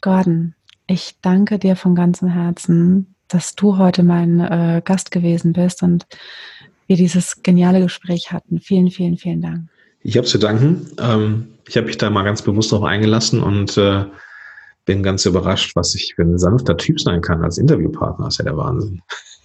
Gordon, 0.02 0.56
ich 0.88 1.16
danke 1.22 1.60
dir 1.60 1.76
von 1.76 1.96
ganzem 1.96 2.30
Herzen, 2.30 3.16
dass 3.28 3.56
du 3.56 3.78
heute 3.78 4.04
mein 4.04 4.40
äh, 4.40 4.82
Gast 4.84 5.12
gewesen 5.12 5.52
bist 5.52 5.84
und 5.84 6.08
wir 6.88 6.96
dieses 6.96 7.44
geniale 7.44 7.82
Gespräch 7.82 8.32
hatten. 8.32 8.60
Vielen, 8.60 8.90
vielen, 8.90 9.18
vielen 9.18 9.42
Dank. 9.42 9.70
Ich 10.02 10.16
habe 10.16 10.26
zu 10.26 10.38
danken. 10.38 10.88
Ähm, 11.00 11.50
ich 11.68 11.76
habe 11.76 11.88
mich 11.88 11.98
da 11.98 12.10
mal 12.10 12.24
ganz 12.24 12.42
bewusst 12.42 12.72
darauf 12.72 12.86
eingelassen 12.86 13.44
und 13.44 13.78
äh, 13.78 14.06
bin 14.86 15.04
ganz 15.04 15.26
überrascht, 15.26 15.76
was 15.76 15.94
ich 15.96 16.14
für 16.16 16.22
ein 16.22 16.38
sanfter 16.38 16.78
Typ 16.78 17.02
sein 17.02 17.20
kann 17.20 17.44
als 17.44 17.58
Interviewpartner. 17.58 18.26
Das 18.26 18.36
ist 18.36 18.38
ja 18.40 18.46
der 18.46 18.56
Wahnsinn. 18.56 19.02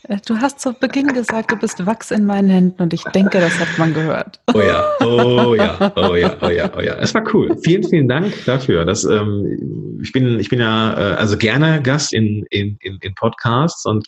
Äh, 0.09 0.19
du 0.27 0.37
hast 0.39 0.61
zu 0.61 0.73
Beginn 0.73 1.09
gesagt, 1.09 1.51
du 1.51 1.57
bist 1.57 1.85
Wachs 1.87 2.11
in 2.11 2.25
meinen 2.25 2.51
Händen 2.51 2.83
und 2.83 2.93
ich 2.93 3.03
denke, 3.05 3.41
das 3.41 3.59
hat 3.59 3.79
man 3.79 3.95
gehört. 3.95 4.41
Oh 4.55 4.61
ja, 4.61 4.85
oh 5.01 5.55
ja, 5.55 5.93
oh 5.97 6.15
ja, 6.15 6.37
oh 6.41 6.49
ja, 6.49 6.71
oh 6.77 6.81
ja. 6.81 6.95
Es 6.95 7.15
war 7.15 7.25
cool. 7.33 7.57
Vielen, 7.63 7.85
vielen 7.85 8.09
Dank 8.09 8.33
dafür. 8.45 8.85
Dass, 8.85 9.05
ähm, 9.05 9.99
ich, 10.03 10.13
bin, 10.13 10.39
ich 10.41 10.49
bin 10.49 10.61
ja 10.61 10.93
äh, 10.95 11.15
also 11.15 11.37
gerne 11.37 11.81
Gast 11.83 12.13
in, 12.13 12.45
in, 12.51 12.77
in, 12.81 12.99
in 13.01 13.15
Podcasts 13.15 13.85
und 13.87 14.07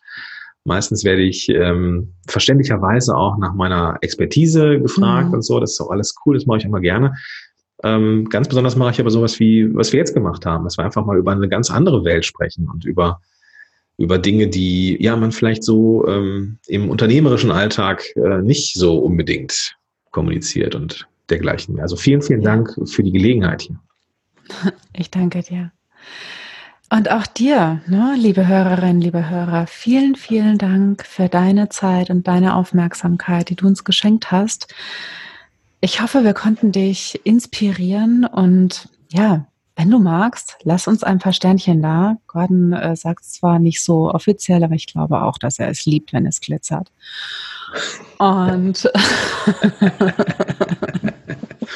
Meistens 0.67 1.05
werde 1.05 1.21
ich 1.21 1.51
ähm, 1.51 2.15
verständlicherweise 2.27 3.15
auch 3.15 3.37
nach 3.37 3.53
meiner 3.53 3.99
Expertise 4.01 4.81
gefragt 4.81 5.29
mhm. 5.29 5.35
und 5.35 5.43
so. 5.43 5.61
Das 5.61 5.73
ist 5.73 5.81
auch 5.81 5.91
alles 5.91 6.15
cool, 6.25 6.37
das 6.37 6.47
mache 6.47 6.59
ich 6.59 6.65
immer 6.65 6.81
gerne. 6.81 7.15
Ähm, 7.83 8.27
ganz 8.31 8.49
besonders 8.49 8.75
mache 8.75 8.93
ich 8.93 9.01
aber 9.01 9.11
sowas 9.11 9.39
wie, 9.39 9.75
was 9.75 9.93
wir 9.93 9.99
jetzt 9.99 10.15
gemacht 10.15 10.47
haben, 10.47 10.65
dass 10.65 10.79
wir 10.79 10.85
einfach 10.85 11.05
mal 11.05 11.19
über 11.19 11.33
eine 11.33 11.51
ganz 11.51 11.71
andere 11.71 12.03
Welt 12.05 12.25
sprechen 12.25 12.67
und 12.73 12.87
über 12.87 13.21
über 13.97 14.19
Dinge, 14.19 14.49
die 14.49 14.97
ja 15.01 15.17
man 15.17 15.33
vielleicht 15.33 15.65
so 15.65 16.07
ähm, 16.07 16.59
im 16.67 16.91
unternehmerischen 16.91 17.51
Alltag 17.51 18.05
äh, 18.17 18.43
nicht 18.43 18.75
so 18.75 18.99
unbedingt 18.99 19.77
kommuniziert 20.11 20.75
und 20.75 21.07
dergleichen 21.31 21.75
mehr. 21.75 21.85
Also 21.85 21.97
vielen, 21.97 22.23
vielen 22.23 22.43
Dank 22.43 22.75
für 22.87 23.03
die 23.03 23.13
Gelegenheit 23.13 23.63
hier. 23.63 23.81
Ich 24.97 25.11
danke 25.11 25.43
dir. 25.43 25.73
Und 26.91 27.11
auch 27.11 27.27
dir, 27.27 27.81
ne, 27.89 28.15
liebe 28.17 28.47
Hörerinnen, 28.47 29.01
liebe 29.01 29.29
Hörer, 29.29 29.67
vielen, 29.67 30.15
vielen 30.15 30.59
Dank 30.59 31.05
für 31.05 31.29
deine 31.29 31.69
Zeit 31.69 32.11
und 32.11 32.29
deine 32.29 32.55
Aufmerksamkeit, 32.55 33.49
die 33.49 33.57
du 33.57 33.67
uns 33.67 33.83
geschenkt 33.83 34.31
hast. 34.31 34.73
Ich 35.81 36.01
hoffe, 36.01 36.23
wir 36.23 36.35
konnten 36.35 36.71
dich 36.71 37.21
inspirieren 37.25 38.25
und 38.25 38.89
ja, 39.11 39.47
wenn 39.77 39.91
du 39.91 39.99
magst, 39.99 40.57
lass 40.63 40.87
uns 40.87 41.03
ein 41.03 41.19
paar 41.19 41.33
Sternchen 41.33 41.83
da. 41.83 42.17
Gordon 42.27 42.73
äh, 42.73 42.95
sagt 42.95 43.25
zwar 43.25 43.59
nicht 43.59 43.83
so 43.83 44.11
offiziell, 44.11 44.63
aber 44.63 44.75
ich 44.75 44.87
glaube 44.87 45.23
auch, 45.23 45.37
dass 45.39 45.59
er 45.59 45.69
es 45.69 45.85
liebt, 45.85 46.13
wenn 46.13 46.27
es 46.27 46.41
glitzert. 46.41 46.93
Und, 48.19 48.89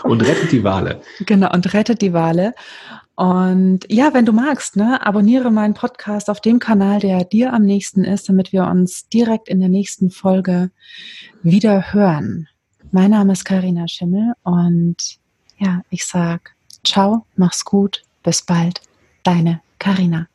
und 0.04 0.20
rettet 0.22 0.52
die 0.52 0.62
Wale. 0.62 1.00
Genau, 1.26 1.52
und 1.52 1.74
rettet 1.74 2.00
die 2.00 2.12
Wale. 2.12 2.54
Und 3.16 3.80
ja, 3.88 4.14
wenn 4.14 4.26
du 4.26 4.32
magst, 4.32 4.76
ne, 4.76 5.04
abonniere 5.04 5.50
meinen 5.50 5.74
Podcast 5.74 6.30
auf 6.30 6.40
dem 6.40 6.60
Kanal, 6.60 7.00
der 7.00 7.24
dir 7.24 7.52
am 7.52 7.64
nächsten 7.64 8.04
ist, 8.04 8.28
damit 8.28 8.52
wir 8.52 8.64
uns 8.68 9.08
direkt 9.08 9.48
in 9.48 9.58
der 9.58 9.68
nächsten 9.68 10.10
Folge 10.10 10.70
wieder 11.42 11.92
hören. 11.92 12.46
Mein 12.92 13.10
Name 13.10 13.32
ist 13.32 13.44
Karina 13.44 13.88
Schimmel 13.88 14.34
und 14.44 15.18
ja, 15.58 15.82
ich 15.90 16.06
sag 16.06 16.54
ciao, 16.84 17.24
mach's 17.36 17.64
gut, 17.64 18.02
bis 18.22 18.42
bald, 18.42 18.80
deine 19.22 19.60
Karina. 19.78 20.28